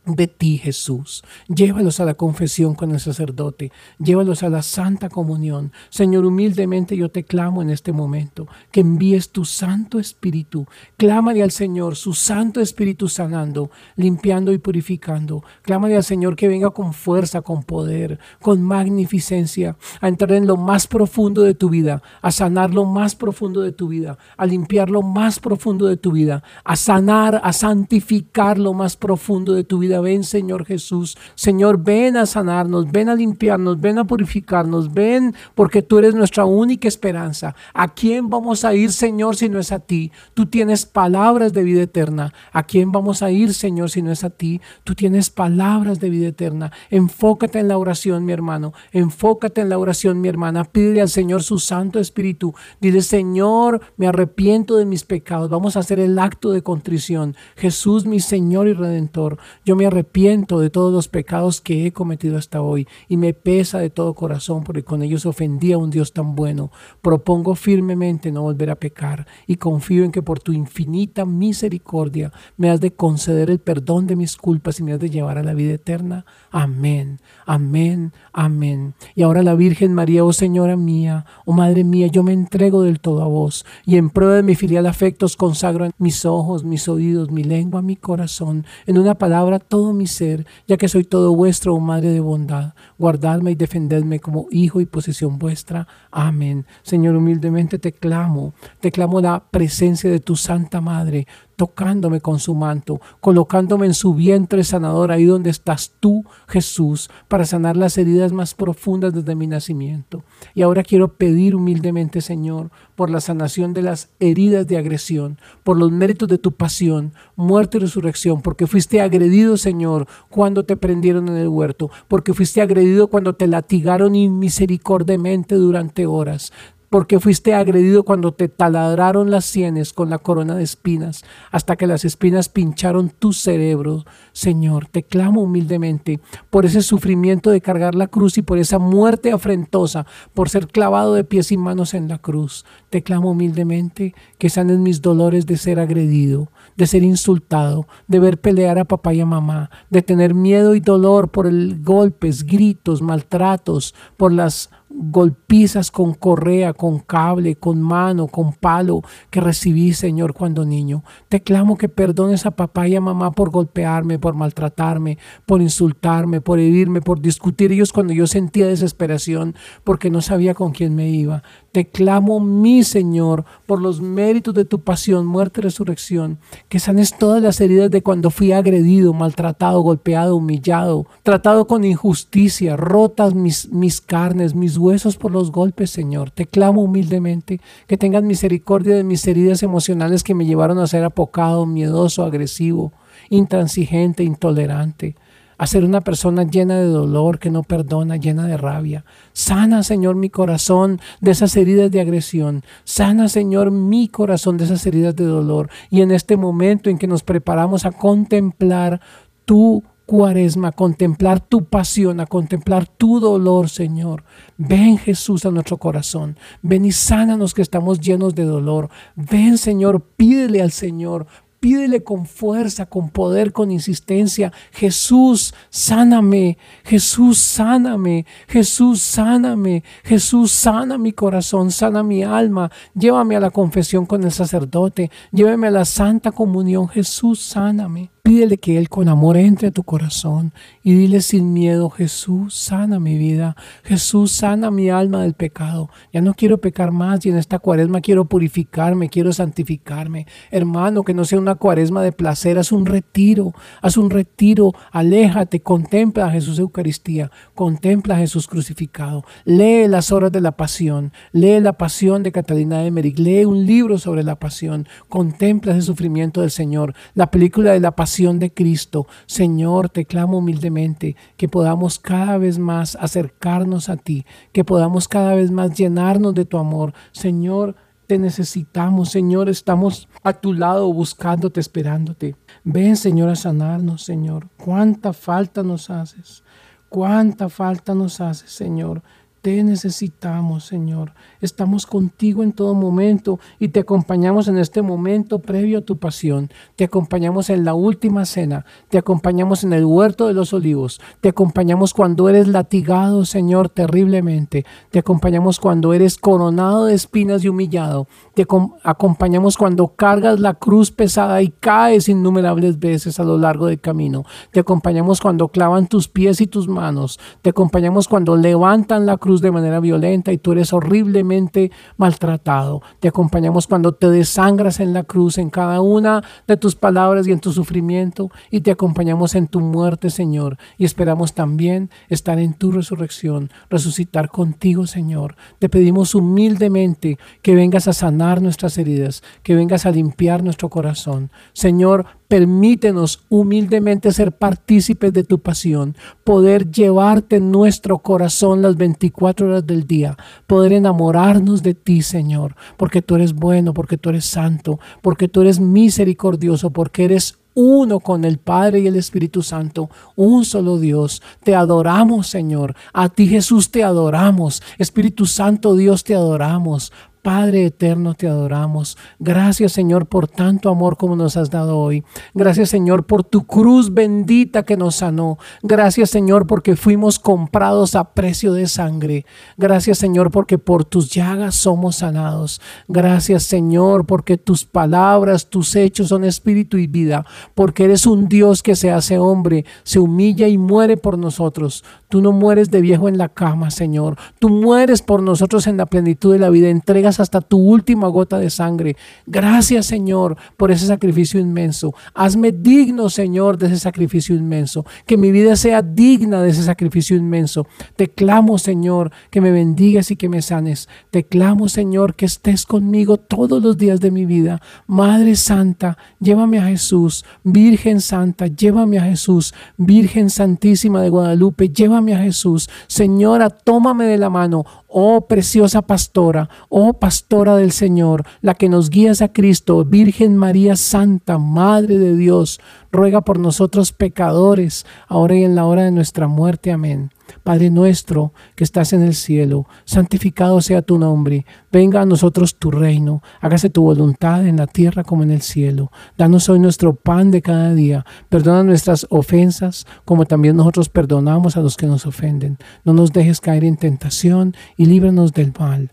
de 0.07 0.27
ti, 0.27 0.59
Jesús. 0.59 1.25
Llévalos 1.49 2.01
a 2.01 2.05
la 2.05 2.15
confesión 2.15 2.75
con 2.75 2.91
el 2.91 3.01
sacerdote, 3.01 3.73
llévalos 3.99 4.43
a 4.43 4.51
la 4.51 4.63
santa 4.63 5.09
comunión. 5.09 5.73
Señor, 5.89 6.27
humildemente 6.27 6.97
yo 6.97 7.09
te 7.09 7.25
clamo 7.25 7.63
en 7.63 7.71
este 7.71 7.93
momento, 7.93 8.47
que 8.71 8.81
envíes 8.81 9.31
tu 9.31 9.45
Santo 9.45 9.99
Espíritu. 9.99 10.67
Clámale 10.97 11.43
al 11.43 11.51
Señor, 11.51 11.97
su 11.97 12.13
Santo 12.13 12.61
Espíritu 12.61 13.09
sanando, 13.09 13.71
limpiando 13.97 14.53
y 14.53 14.59
purificando. 14.59 15.43
Clámale 15.63 15.97
al 15.97 16.05
Señor 16.05 16.37
que 16.37 16.49
venga 16.49 16.71
con 16.71 16.93
fuerza, 16.93 17.41
con 17.41 17.63
poder, 17.63 18.19
con 18.41 18.63
magnificencia, 18.63 19.77
a 20.01 20.09
entrar 20.09 20.33
en 20.33 20.47
lo 20.47 20.57
más 20.57 20.87
profundo 20.87 21.43
de 21.43 21.55
tu 21.55 21.71
vida, 21.71 22.03
a 22.21 22.31
sanar 22.31 22.75
lo 22.75 22.85
más 22.85 23.15
profundo 23.15 23.63
de 23.63 23.73
tu 23.73 23.89
vida, 23.89 24.19
a 24.37 24.47
limpiar 24.47 24.91
lo 24.91 25.03
más 25.03 25.41
profundo 25.41 25.87
de 25.87 25.97
tu 25.97 26.13
vida, 26.13 26.43
a 26.65 26.77
sanar, 26.77 27.41
a 27.43 27.53
santificar 27.53 28.59
lo 28.59 28.75
más 28.75 28.97
profundo 28.97 29.55
de 29.55 29.65
tu 29.65 29.79
vida 29.79 29.94
Ven, 30.01 30.25
Señor 30.25 30.65
Jesús. 30.65 31.17
Señor, 31.35 31.83
ven 31.83 32.17
a 32.17 32.27
sanarnos, 32.27 32.91
ven 32.91 33.09
a 33.09 33.15
limpiarnos, 33.15 33.81
ven 33.81 33.99
a 33.99 34.07
purificarnos, 34.07 34.93
ven 34.93 35.35
porque 35.55 35.83
tú 35.83 35.99
eres 35.99 36.15
nuestra 36.15 36.45
única 36.45 36.89
esperanza. 36.89 37.55
¿A 37.73 37.95
quién 37.95 38.31
vamos 38.31 38.65
a 38.65 38.75
ir, 38.75 38.93
Señor, 38.93 39.37
si 39.37 39.49
no 39.49 39.59
es 39.59 39.73
a 39.73 39.79
ti? 39.79 40.13
Tú 40.35 40.47
tienes 40.47 40.87
palabras 40.87 41.53
de 41.53 41.63
vida 41.63 41.83
eterna. 41.83 42.33
¿A 42.53 42.65
quién 42.65 42.93
vamos 42.93 43.23
a 43.23 43.31
ir, 43.31 43.55
Señor, 43.55 43.91
si 43.91 44.03
no 44.03 44.13
es 44.13 44.25
a 44.25 44.31
ti? 44.31 44.61
Tú 44.85 44.95
tienes 44.95 45.31
palabras 45.31 46.01
de 46.01 46.11
vida 46.11 46.29
eterna. 46.29 46.73
Enfócate 46.91 47.59
en 47.59 47.69
la 47.69 47.79
oración, 47.79 48.25
mi 48.25 48.33
hermano. 48.33 48.73
Enfócate 48.93 49.61
en 49.61 49.69
la 49.69 49.79
oración, 49.79 50.21
mi 50.21 50.29
hermana. 50.29 50.65
Pídele 50.65 51.01
al 51.01 51.09
Señor 51.09 51.43
su 51.43 51.59
Santo 51.59 51.99
Espíritu. 51.99 52.55
Dile, 52.81 53.03
Señor, 53.03 53.81
me 53.97 54.07
arrepiento 54.07 54.77
de 54.77 54.85
mis 54.85 55.05
pecados. 55.05 55.51
Vamos 55.51 55.77
a 55.77 55.81
hacer 55.81 56.01
el 56.01 56.19
acto 56.19 56.51
de 56.51 56.63
contrición. 56.63 57.37
Jesús, 57.57 58.07
mi 58.07 58.21
Señor 58.21 58.69
y 58.69 58.73
Redentor. 58.73 59.39
Yo 59.65 59.77
me 59.77 59.84
arrepiento 59.85 60.59
de 60.61 60.71
todos 60.71 60.93
los 60.93 61.09
pecados 61.09 61.61
que 61.61 61.87
he 61.87 61.93
cometido 61.93 62.37
hasta 62.37 62.63
hoy 62.63 62.87
y 63.09 63.17
me 63.17 63.35
pesa 63.35 63.79
de 63.79 63.91
todo 63.91 64.15
corazón 64.15 64.65
porque 64.65 64.83
con 64.83 65.03
ellos 65.03 65.27
ofendí 65.27 65.73
a 65.73 65.79
un 65.79 65.91
Dios 65.91 66.13
tan 66.13 66.35
bueno. 66.35 66.71
Propongo 67.03 67.55
firmemente 67.55 68.33
no 68.33 68.43
volver 68.43 68.71
a 68.71 68.77
pecar 68.77 69.27
y 69.47 69.57
confío 69.57 70.05
en 70.05 70.13
que 70.13 70.23
por 70.23 70.41
tu 70.41 70.53
infinita 70.53 71.25
misericordia 71.25 72.33
me 72.57 72.71
has 72.71 72.81
de 72.81 72.93
conceder 72.93 73.51
el 73.51 73.59
perdón 73.59 74.07
de 74.07 74.17
mis 74.17 74.37
culpas 74.37 74.81
y 74.81 74.83
me 74.83 74.93
has 74.93 75.01
de 75.01 75.11
llevar 75.11 75.39
a 75.39 75.43
la 75.43 75.55
vida 75.55 75.75
eterna. 75.75 76.25
Amén, 76.51 77.21
amén, 77.47 78.13
amén. 78.33 78.95
Y 79.15 79.23
ahora 79.23 79.43
la 79.43 79.55
Virgen 79.55 79.93
María, 79.93 80.25
oh 80.25 80.33
Señora 80.33 80.77
mía, 80.77 81.27
oh 81.45 81.53
Madre 81.53 81.85
mía, 81.85 82.07
yo 82.09 82.23
me 82.23 82.33
entrego 82.33 82.83
del 82.83 83.01
todo 83.01 83.23
a 83.23 83.27
vos 83.27 83.65
y 83.85 83.97
en 83.97 84.11
prueba 84.11 84.35
de 84.35 84.43
mi 84.43 84.55
filial 84.55 84.87
afecto 84.87 85.27
os 85.27 85.37
consagro 85.37 85.85
mis 85.99 86.25
ojos, 86.25 86.65
mis 86.65 86.89
oídos, 86.89 87.31
mi 87.31 87.45
lengua, 87.45 87.83
mi 87.83 87.97
corazón, 87.97 88.67
en 88.87 88.99
una 88.99 89.15
palabra 89.15 89.59
todo 89.75 89.93
mi 89.93 90.07
ser, 90.07 90.47
ya 90.69 90.77
que 90.77 90.87
soy 90.87 91.03
todo 91.03 91.35
vuestro, 91.35 91.75
oh 91.75 91.81
Madre 91.81 92.11
de 92.11 92.21
bondad. 92.21 92.75
Guardadme 92.97 93.51
y 93.51 93.55
defendedme 93.57 94.21
como 94.21 94.47
hijo 94.53 94.81
y 94.81 94.87
posesión 94.87 95.37
vuestra. 95.37 95.89
Amén. 96.13 96.65
Señor, 96.85 97.17
humildemente 97.17 97.81
te 97.81 97.91
clamo, 97.91 98.55
te 98.79 98.93
clamo 98.93 99.21
la 99.21 99.43
presencia 99.51 100.09
de 100.09 100.21
tu 100.21 100.37
Santa 100.37 100.81
Madre, 100.81 101.27
tocándome 101.57 102.21
con 102.21 102.39
su 102.39 102.55
manto, 102.55 103.01
colocándome 103.21 103.87
en 103.87 103.95
su 103.95 104.15
vientre 104.15 104.65
sanador, 104.65 105.13
ahí 105.13 105.25
donde 105.25 105.51
estás 105.51 105.93
tú, 106.01 106.25
Jesús, 106.49 107.11
para 107.29 107.45
sanar 107.45 107.77
las 107.77 107.99
heridas 107.99 108.33
más 108.33 108.55
profundas 108.55 109.15
desde 109.15 109.35
mi 109.35 109.47
nacimiento. 109.47 110.25
Y 110.55 110.63
ahora 110.63 110.83
quiero 110.83 111.15
pedir 111.15 111.55
humildemente, 111.55 112.21
Señor, 112.21 112.71
por 112.95 113.11
la 113.11 113.21
sanación 113.21 113.75
de 113.75 113.83
las 113.83 114.11
heridas 114.21 114.67
de 114.67 114.79
agresión, 114.79 115.39
por 115.63 115.77
los 115.77 115.91
méritos 115.91 116.29
de 116.29 116.39
tu 116.39 116.53
pasión, 116.53 117.13
muerte 117.37 117.79
y 117.79 117.81
resurrección, 117.81 118.43
porque 118.43 118.67
fuiste 118.67 119.01
agredido, 119.01 119.57
Señor, 119.57 120.07
cuando 120.31 120.65
te 120.65 120.77
prendieron 120.77 121.29
en 121.29 121.37
el 121.37 121.49
huerto, 121.49 121.91
porque 122.09 122.35
fuiste 122.35 122.61
agredido 122.61 123.09
cuando 123.09 123.35
te 123.35 123.47
latigaron 123.47 124.15
inmisericordiamente 124.15 125.55
durante 125.55 126.07
horas 126.07 126.53
porque 126.95 127.19
fuiste 127.19 127.55
agredido 127.55 128.05
cuando 128.05 128.35
te 128.35 128.47
taladraron 128.47 129.29
las 129.29 129.47
sienes 129.47 129.93
con 129.93 130.11
la 130.11 130.19
corona 130.19 130.55
de 130.55 130.63
espinas, 130.63 131.25
hasta 131.51 131.75
que 131.75 131.89
las 131.89 132.05
espinas 132.05 132.49
pincharon 132.49 133.11
tu 133.11 133.33
cerebro. 133.33 134.05
Señor, 134.33 134.87
te 134.87 135.03
clamo 135.03 135.43
humildemente 135.43 136.21
por 136.51 136.67
ese 136.67 136.83
sufrimiento 136.83 137.51
de 137.51 137.61
cargar 137.61 137.97
la 137.97 138.07
cruz 138.07 138.39
y 138.39 138.43
por 138.43 138.59
esa 138.59 138.79
muerte 138.79 139.33
afrentosa, 139.33 140.07
por 140.35 140.49
ser 140.49 140.69
clavado 140.69 141.15
de 141.15 141.25
pies 141.25 141.51
y 141.51 141.57
manos 141.57 141.95
en 141.95 142.07
la 142.07 142.19
cruz. 142.19 142.65
Te 142.91 143.03
clamo 143.03 143.33
humildemente 143.33 144.15
que 144.39 144.49
sanes 144.49 144.79
mis 144.79 145.03
dolores 145.03 145.47
de 145.47 145.57
ser 145.57 145.81
agredido, 145.81 146.53
de 146.77 146.87
ser 146.87 147.03
insultado, 147.03 147.89
de 148.07 148.21
ver 148.21 148.41
pelear 148.41 148.79
a 148.79 148.85
papá 148.85 149.13
y 149.15 149.21
a 149.21 149.27
mamá, 149.27 149.69
de 149.91 150.03
tener 150.03 150.33
miedo 150.33 150.77
y 150.77 150.81
dolor 150.81 151.33
por 151.33 151.49
el 151.49 151.83
golpes, 151.83 152.47
gritos, 152.47 153.03
maltratos, 153.03 153.97
por 154.17 154.33
las 154.33 154.71
golpizas 154.97 155.91
con 155.91 156.15
correa, 156.15 156.73
con 156.73 157.01
cable, 157.01 157.57
con 157.57 157.83
mano, 157.83 158.29
con 158.29 158.53
palo 158.53 159.03
que 159.31 159.41
recibí, 159.41 159.93
Señor, 159.93 160.35
cuando 160.35 160.65
niño. 160.65 161.03
Te 161.29 161.43
clamo 161.43 161.77
que 161.77 161.89
perdones 161.89 162.47
a 162.47 162.53
papá 162.53 162.87
y 162.87 162.95
a 162.95 163.01
mamá 163.01 163.33
por 163.33 163.51
golpearme, 163.51 164.19
por 164.19 164.35
maltratarme, 164.35 165.19
por 165.47 165.61
insultarme, 165.61 166.41
por 166.41 166.61
herirme, 166.61 167.01
por 167.01 167.21
discutir 167.21 167.73
ellos 167.73 167.93
cuando 167.93 168.13
yo 168.13 168.27
sentía 168.27 168.67
desesperación 168.67 169.57
porque 169.83 170.11
no 170.11 170.21
sabía 170.21 170.55
con 170.55 170.73
quién 170.73 170.95
me 170.95 171.11
iba. 171.11 171.43
Te 171.75 171.89
clamo, 171.89 172.39
mi 172.39 172.85
Señor, 172.85 173.45
por 173.67 173.83
los 173.83 174.01
méritos 174.01 174.55
de 174.55 174.65
tu 174.65 174.83
pasión, 174.83 175.27
muerte 175.27 175.59
y 175.59 175.65
resurrección, 175.65 176.39
que 176.69 176.79
sanes 176.79 177.19
todas 177.19 177.43
las 177.43 177.61
heridas 177.61 177.91
de 177.91 178.01
cuando 178.01 178.31
fui 178.31 178.53
agredido, 178.53 179.13
maltratado, 179.13 179.81
golpeado, 179.81 180.37
humillado, 180.37 181.09
tratado 181.25 181.67
con 181.67 181.85
injusticia, 181.85 182.77
rotas 182.77 183.35
mis, 183.35 183.73
mis 183.73 184.01
carnes, 184.01 184.55
mis 184.55 184.79
huesos 184.79 185.17
por 185.17 185.33
los 185.33 185.51
golpes, 185.51 185.91
Señor. 185.91 186.31
Te 186.31 186.47
clamo 186.47 186.81
humildemente 186.81 187.61
que 187.89 187.99
tengas 187.99 188.23
misericordia 188.23 188.95
de 188.95 189.03
mis 189.03 189.27
heridas 189.27 189.65
emocionales 189.65 190.23
que 190.23 190.37
me 190.37 190.47
llevaron 190.47 190.79
a 190.79 190.87
ser 190.87 191.03
apocado, 191.03 191.67
miedoso, 191.67 192.23
agresivo, 192.23 192.93
intransigente, 193.31 194.23
intolerante 194.23 195.17
a 195.59 195.67
ser 195.67 195.85
una 195.85 196.01
persona 196.01 196.45
llena 196.45 196.79
de 196.79 196.87
dolor, 196.87 197.39
que 197.39 197.51
no 197.51 197.63
perdona, 197.63 198.17
llena 198.17 198.47
de 198.47 198.57
rabia. 198.57 199.05
Sana, 199.33 199.83
Señor, 199.83 200.17
mi 200.17 200.31
corazón 200.31 201.01
de 201.21 201.31
esas 201.31 201.57
heridas 201.57 201.91
de 201.91 202.01
agresión. 202.01 202.63
Sana, 202.85 203.29
Señor, 203.29 203.71
mi 203.71 204.09
corazón 204.09 204.57
de 204.57 204.65
esas 204.65 204.85
heridas 204.87 205.17
de 205.17 205.25
dolor. 205.25 205.71
Y 205.91 206.03
en 206.03 206.11
este 206.11 206.37
momento 206.37 206.91
en 206.91 206.99
que 206.99 207.07
nos 207.07 207.23
preparamos 207.23 207.85
a 207.85 207.93
contemplar 207.93 209.01
tu 209.45 209.83
cuaresma, 210.07 210.69
a 210.69 210.73
contemplar 210.73 211.41
tu 211.41 211.65
pasión, 211.65 212.21
a 212.21 212.27
contemplar 212.27 212.87
tu 212.87 213.21
dolor, 213.21 213.69
Señor. 213.69 214.25
Ven 214.57 214.99
Jesús 214.99 215.47
a 215.47 215.51
nuestro 215.51 215.79
corazón. 215.79 216.37
Ven 216.63 216.85
y 216.85 216.93
sánanos 216.93 217.55
que 217.55 217.63
estamos 217.63 218.01
llenos 218.01 218.35
de 218.35 218.45
dolor. 218.45 218.91
Ven, 219.17 219.59
Señor, 219.59 220.03
pídele 220.17 220.63
al 220.63 220.73
Señor 220.73 221.27
Pídele 221.65 222.05
con 222.05 222.27
fuerza, 222.27 222.85
con 222.85 223.09
poder, 223.09 223.55
con 223.55 223.71
insistencia. 223.71 224.53
Jesús, 224.71 225.55
sáname. 225.71 226.59
Jesús, 226.85 227.39
sáname. 227.39 228.27
Jesús, 228.47 229.01
sáname. 229.01 229.83
Jesús, 230.03 230.53
sana 230.53 230.99
mi 230.99 231.13
corazón, 231.13 231.71
sana 231.71 232.03
mi 232.03 232.23
alma. 232.23 232.71
Llévame 232.93 233.37
a 233.37 233.41
la 233.41 233.49
confesión 233.49 234.05
con 234.05 234.25
el 234.25 234.31
sacerdote. 234.31 235.11
Llévame 235.33 235.69
a 235.69 235.71
la 235.71 235.85
santa 235.87 236.33
comunión. 236.33 236.87
Jesús, 236.87 237.41
sáname. 237.41 238.14
Pídele 238.27 238.57
que 238.57 238.79
Él 238.79 238.89
con 238.89 239.11
amor 239.11 239.37
entre 239.37 239.69
a 239.69 239.71
tu 239.71 239.83
corazón 239.83 240.55
y 240.83 240.95
dile 240.95 241.21
sin 241.21 241.53
miedo, 241.53 241.91
Jesús, 241.91 242.55
sana 242.55 242.99
mi 242.99 243.19
vida, 243.19 243.55
Jesús, 243.83 244.33
sana 244.33 244.71
mi 244.71 244.89
alma 244.89 245.21
del 245.21 245.35
pecado. 245.35 245.91
Ya 246.11 246.23
no 246.23 246.33
quiero 246.33 246.57
pecar 246.57 246.91
más 246.91 247.27
y 247.27 247.29
en 247.29 247.37
esta 247.37 247.59
cuaresma 247.59 248.01
quiero 248.01 248.25
purificarme, 248.25 249.11
quiero 249.11 249.31
santificarme. 249.35 250.27
Hermano, 250.51 251.03
que 251.03 251.13
no 251.13 251.27
sea 251.27 251.39
una 251.39 251.57
cuaresma 251.57 252.03
de 252.03 252.13
placer, 252.13 252.57
haz 252.57 252.73
un 252.73 252.87
retiro, 252.87 253.53
haz 253.83 253.99
un 253.99 254.09
retiro, 254.09 254.73
aléjate, 254.91 255.61
contempla 255.61 256.25
a 256.25 256.31
Jesús 256.31 256.59
Eucaristía, 256.59 257.31
contempla 257.55 258.15
a 258.15 258.21
Jesús 258.21 258.49
crucificado, 258.49 259.27
lee 259.45 259.87
las 259.87 260.13
horas 260.13 260.33
de 260.33 260.41
la 260.41 260.53
pasión, 260.53 261.13
lee 261.33 261.61
la 261.61 261.75
pasión 261.75 262.23
de 262.23 262.33
Catalina 262.33 262.79
de 262.79 262.87
Emmerich, 262.87 263.19
lee 263.19 263.45
un 263.45 263.67
libro 263.67 263.99
sobre 263.99 264.23
la 264.23 264.37
pasión, 264.37 264.89
contempla 265.11 265.73
ese 265.73 265.83
sufrimiento 265.83 266.41
del 266.41 266.51
Señor, 266.51 266.95
la 267.13 267.31
película 267.31 267.73
de 267.73 267.81
la 267.81 267.91
pasión 267.91 268.14
de 268.15 268.53
Cristo. 268.53 269.07
Señor, 269.27 269.89
te 269.89 270.05
clamo 270.05 270.39
humildemente 270.39 271.17
que 271.37 271.49
podamos 271.49 271.99
cada 271.99 272.39
vez 272.39 272.59
más 272.61 272.97
acercarnos 273.01 273.89
a 273.89 273.97
ti, 273.97 274.25
que 274.53 274.65
podamos 274.65 275.09
cada 275.09 275.35
vez 275.35 275.51
más 275.51 275.77
llenarnos 275.77 276.33
de 276.35 276.45
tu 276.45 276.59
amor. 276.59 276.95
Señor, 277.11 277.75
te 278.07 278.19
necesitamos, 278.19 279.11
Señor, 279.11 279.49
estamos 279.49 280.09
a 280.23 280.33
tu 280.33 280.53
lado 280.53 280.93
buscándote, 280.93 281.59
esperándote. 281.59 282.37
Ven, 282.63 282.97
Señor, 282.97 283.31
a 283.31 283.37
sanarnos, 283.37 284.05
Señor. 284.05 284.49
Cuánta 284.63 285.13
falta 285.13 285.65
nos 285.65 285.91
haces. 285.91 286.45
Cuánta 286.89 287.49
falta 287.49 287.95
nos 287.95 288.21
haces, 288.21 288.53
Señor. 288.53 289.03
Te 289.45 289.63
necesitamos, 289.63 290.65
Señor. 290.65 291.13
Estamos 291.43 291.85
contigo 291.85 292.43
en 292.43 292.55
todo 292.55 292.73
momento 292.73 293.39
y 293.61 293.69
te 293.69 293.81
acompañamos 293.81 294.49
en 294.49 294.57
este 294.57 294.81
momento 294.81 295.41
previo 295.41 295.81
a 295.81 295.83
tu 295.83 295.99
pasión. 295.99 296.49
Te 296.77 296.85
acompañamos 296.85 297.51
en 297.51 297.63
la 297.63 297.75
última 297.75 298.25
cena. 298.25 298.65
Te 298.89 298.97
acompañamos 298.97 299.63
en 299.63 299.75
el 299.75 299.85
huerto 299.85 300.29
de 300.29 300.33
los 300.33 300.55
olivos. 300.55 300.99
Te 301.21 301.29
acompañamos 301.29 301.93
cuando 301.93 302.31
eres 302.31 302.49
latigado, 302.49 303.27
Señor, 303.27 303.69
terriblemente. 303.69 304.65
Te 304.91 305.01
acompañamos 305.01 305.61
cuando 305.61 305.93
eres 305.93 306.17
coronado 306.17 306.87
de 306.87 306.95
espinas 306.95 307.45
y 307.45 307.51
humillado. 307.51 308.09
Te 308.33 308.47
acompañamos 308.83 309.59
cuando 309.59 309.89
cargas 309.89 310.41
la 310.41 310.55
cruz 310.55 310.91
pesada 310.91 311.43
y 311.43 311.49
caes 311.49 312.09
innumerables 312.09 312.79
veces 312.79 313.21
a 313.21 313.25
lo 313.25 313.37
largo 313.37 313.67
del 313.67 313.79
camino. 313.79 314.25
Te 314.53 314.61
acompañamos 314.61 315.21
cuando 315.21 315.49
clavan 315.49 315.87
tus 315.87 316.09
pies 316.09 316.41
y 316.41 316.47
tus 316.47 316.67
manos. 316.67 317.21
Te 317.43 317.51
acompañamos 317.51 318.09
cuando 318.09 318.37
levantan 318.37 319.05
la 319.05 319.19
cruz 319.19 319.34
de 319.41 319.51
manera 319.51 319.81
violenta 319.81 320.33
y 320.33 320.39
tú 320.39 320.53
eres 320.53 320.73
horriblemente 320.73 321.71
maltratado. 321.97 322.83
Te 323.01 323.09
acompañamos 323.09 323.67
cuando 323.67 323.93
te 323.93 324.11
desangras 324.11 324.81
en 324.81 324.93
la 324.93 325.05
cruz, 325.05 325.39
en 325.39 325.51
cada 325.51 325.81
una 325.81 326.23
de 326.47 326.57
tus 326.57 326.75
palabras 326.75 327.27
y 327.27 327.33
en 327.33 327.41
tu 327.41 327.53
sufrimiento, 327.53 328.31
y 328.51 328.61
te 328.61 328.71
acompañamos 328.71 329.35
en 329.35 329.47
tu 329.47 329.61
muerte, 329.61 330.11
Señor. 330.11 330.59
Y 330.79 330.85
esperamos 330.85 331.35
también 331.35 331.91
estar 332.09 332.39
en 332.39 332.55
tu 332.55 332.73
resurrección, 332.73 333.51
resucitar 333.71 334.29
contigo, 334.29 334.87
Señor. 334.87 335.37
Te 335.59 335.69
pedimos 335.69 336.15
humildemente 336.15 337.19
que 337.43 337.55
vengas 337.55 337.89
a 337.89 337.93
sanar 337.93 338.43
nuestras 338.43 338.79
heridas, 338.79 339.23
que 339.43 339.55
vengas 339.55 339.87
a 339.87 339.91
limpiar 339.91 340.43
nuestro 340.43 340.69
corazón. 340.69 341.31
Señor, 341.53 342.07
Permítenos 342.29 343.25
humildemente 343.29 344.13
ser 344.13 344.33
partícipes 344.33 345.13
de 345.13 345.25
tu 345.25 345.39
pasión, 345.39 345.97
poder 346.25 346.71
llevarte 346.71 347.37
en 347.37 347.51
nuestro 347.51 347.99
corazón 347.99 348.63
las 348.63 348.77
24 348.77 349.47
horas 349.47 349.67
del 349.67 349.87
día, 349.87 350.17
poder 350.47 350.73
enamorarnos 350.73 351.63
de 351.63 351.75
ti, 351.75 352.03
Señor, 352.03 352.57
porque 352.77 353.03
tú 353.03 353.17
eres 353.17 353.35
bueno, 353.35 353.75
porque 353.75 353.99
tú 353.99 354.11
eres 354.11 354.25
santo, 354.25 354.81
porque 355.03 355.29
tú 355.29 355.43
eres 355.43 355.61
misericordioso, 355.61 356.71
porque 356.71 357.05
eres 357.05 357.39
uno 357.55 358.01
con 358.01 358.25
el 358.25 358.39
Padre 358.39 358.81
y 358.81 358.87
el 358.87 358.97
Espíritu 358.97 359.43
Santo, 359.43 359.89
un 360.17 360.45
solo 360.45 360.79
Dios. 360.79 361.23
Te 361.43 361.55
adoramos, 361.55 362.27
Señor. 362.27 362.75
A 362.93 363.09
ti, 363.09 363.27
Jesús, 363.29 363.71
te 363.71 363.85
adoramos. 363.85 364.63
Espíritu 364.79 365.27
Santo, 365.27 365.77
Dios, 365.77 366.05
te 366.05 366.15
adoramos. 366.15 366.93
Padre 367.25 367.65
eterno, 367.65 368.13
te 368.13 368.29
adoramos. 368.29 368.99
Gracias 369.19 369.73
Señor 369.73 370.05
por 370.05 370.29
tanto 370.29 370.69
amor 370.69 370.99
como 370.99 371.17
nos 371.17 371.39
has 371.39 371.49
dado 371.49 371.79
hoy. 371.79 372.05
Gracias 372.35 372.69
Señor 372.69 373.07
por 373.07 373.25
tu 373.25 373.47
cruz 373.47 373.95
bendita 373.95 374.65
que 374.65 374.77
nos 374.77 374.97
sanó. 374.97 375.39
Gracias 375.63 376.11
Señor 376.11 376.47
porque 376.47 376.77
fuimos 376.77 377.19
comprados 377.19 377.95
a 377.95 378.13
precio 378.13 378.53
de 378.53 378.67
sangre. 378.67 379.25
Gracias 379.57 379.97
Señor 379.97 380.31
porque 380.31 380.59
por 380.59 380.85
tus 380.85 381.09
llagas 381.09 381.55
somos 381.55 381.97
sanados. 381.97 382.61
Gracias 382.89 383.45
Señor 383.45 384.05
porque 384.05 384.37
tus 384.37 384.67
palabras, 384.67 385.49
tus 385.49 385.77
hechos 385.77 386.09
son 386.09 386.25
espíritu 386.25 386.77
y 386.77 386.89
vida. 386.89 387.25
Porque 387.55 387.87
eres 387.87 388.05
un 388.05 388.29
Dios 388.29 388.63
que 388.63 388.77
se 388.77 388.91
hace 388.91 389.19
hombre, 389.19 389.65
se 389.83 389.99
humilla 389.99 390.47
y 390.47 390.59
muere 390.59 390.99
por 390.99 391.17
nosotros. 391.17 391.85
Tú 392.11 392.21
no 392.21 392.33
mueres 392.33 392.71
de 392.71 392.83
viejo 392.83 393.09
en 393.09 393.17
la 393.17 393.31
cama, 393.31 393.71
Señor. 393.71 394.19
Tú 394.39 394.51
mueres 394.51 395.01
por 395.01 395.23
nosotros 395.23 395.67
en 395.67 395.79
la 395.79 395.87
plenitud 395.87 396.35
de 396.35 396.39
la 396.39 396.51
vida. 396.51 396.69
Entregas 396.69 397.14
hasta 397.21 397.41
tu 397.41 397.59
última 397.59 398.09
gota 398.09 398.39
de 398.39 398.51
sangre. 398.51 398.97
Gracias, 399.27 399.87
Señor, 399.87 400.37
por 400.57 400.71
ese 400.71 400.87
sacrificio 400.87 401.41
inmenso. 401.41 401.95
Hazme 402.15 402.53
digno, 402.53 403.11
Señor, 403.11 403.59
de 403.59 403.67
ese 403.67 403.79
sacrificio 403.79 404.35
inmenso. 404.35 404.85
Que 405.07 405.17
mi 405.17 405.31
vida 405.31 405.57
sea 405.57 405.83
digna 405.83 406.43
de 406.43 406.51
ese 406.51 406.63
sacrificio 406.63 407.17
inmenso. 407.17 407.67
Te 407.97 408.09
clamo, 408.09 408.59
Señor, 408.59 409.11
que 409.31 409.41
me 409.41 409.51
bendigas 409.51 410.11
y 410.11 410.17
que 410.17 410.29
me 410.29 410.43
sanes. 410.43 410.89
Te 411.11 411.25
clamo, 411.25 411.69
Señor, 411.69 412.15
que 412.15 412.27
estés 412.27 412.67
conmigo 412.67 413.17
todos 413.17 413.63
los 413.63 413.77
días 413.77 414.01
de 414.01 414.11
mi 414.11 414.27
vida. 414.27 414.61
Madre 414.87 415.37
Santa, 415.37 415.99
llévame 416.21 416.59
a 416.59 416.67
Jesús. 416.67 417.25
Virgen 417.43 418.01
Santa, 418.01 418.47
llévame 418.47 418.99
a 418.99 419.05
Jesús. 419.05 419.55
Virgen 419.77 420.31
Santísima 420.31 421.03
de 421.03 421.11
Guadalupe, 421.11 421.69
llévame 421.69 422.15
a 422.15 422.19
Jesús. 422.19 422.69
Señora, 422.87 423.51
tómame 423.51 424.05
de 424.07 424.19
la 424.19 424.31
mano. 424.31 424.65
Oh 424.89 425.27
preciosa 425.27 425.83
pastora, 425.83 426.49
oh 426.69 427.01
pastora 427.05 427.57
del 427.57 427.71
Señor, 427.71 428.25
la 428.41 428.55
que 428.55 428.71
nos 428.71 428.89
guías 428.89 429.21
a 429.21 429.29
Cristo, 429.29 429.85
Virgen 429.85 430.39
María 430.39 430.75
Santa, 430.75 431.37
Madre 431.37 431.99
de 431.99 432.17
Dios, 432.17 432.61
ruega 432.91 433.21
por 433.21 433.39
nosotros 433.39 433.93
pecadores, 433.93 434.87
ahora 435.07 435.35
y 435.35 435.45
en 435.45 435.55
la 435.55 435.67
hora 435.67 435.83
de 435.83 435.91
nuestra 435.91 436.29
muerte. 436.29 436.73
Amén. 436.73 437.11
Padre 437.43 437.69
nuestro 437.69 438.33
que 438.55 438.65
estás 438.65 438.95
en 438.95 439.03
el 439.03 439.15
cielo, 439.15 439.67
santificado 439.85 440.63
sea 440.63 440.81
tu 440.81 440.99
nombre, 440.99 441.45
venga 441.71 442.01
a 442.01 442.07
nosotros 442.07 442.57
tu 442.57 442.71
reino, 442.71 443.23
hágase 443.41 443.69
tu 443.69 443.83
voluntad 443.83 444.47
en 444.47 444.57
la 444.57 444.67
tierra 444.67 445.05
como 445.05 445.23
en 445.23 445.31
el 445.31 445.43
cielo. 445.43 445.91
Danos 446.17 446.49
hoy 446.49 446.59
nuestro 446.59 446.95
pan 446.95 447.31
de 447.31 447.43
cada 447.43 447.75
día, 447.75 448.07
perdona 448.31 448.63
nuestras 448.63 449.07
ofensas 449.11 449.87
como 450.07 450.25
también 450.25 450.57
nosotros 450.57 450.89
perdonamos 450.89 451.59
a 451.59 451.61
los 451.61 451.77
que 451.77 451.87
nos 451.87 452.07
ofenden. 452.07 452.57
No 452.85 452.95
nos 452.95 453.13
dejes 453.13 453.43
caer 453.43 453.65
en 453.65 453.77
tentación 453.77 454.55
y 454.79 454.87
líbranos 454.87 455.33
del 455.33 455.53
mal. 455.59 455.93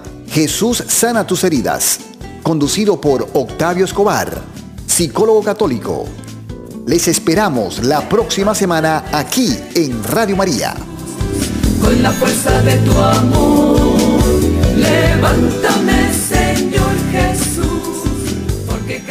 Jesús 0.31 0.81
sana 0.87 1.27
tus 1.27 1.43
heridas, 1.43 1.99
conducido 2.41 3.01
por 3.01 3.27
Octavio 3.33 3.83
Escobar, 3.83 4.41
psicólogo 4.87 5.43
católico. 5.43 6.05
Les 6.87 7.09
esperamos 7.09 7.83
la 7.83 8.07
próxima 8.07 8.55
semana 8.55 9.03
aquí 9.11 9.53
en 9.75 10.01
Radio 10.05 10.37
María. 10.37 10.73
Con 11.81 12.01
la 12.01 12.11
fuerza 12.11 12.61
de 12.61 12.77
tu 12.77 12.97
amor, 12.97 13.93
levántame 14.77 16.13
Señor 16.13 16.95
Jesús, 17.11 18.07
porque. 18.69 19.01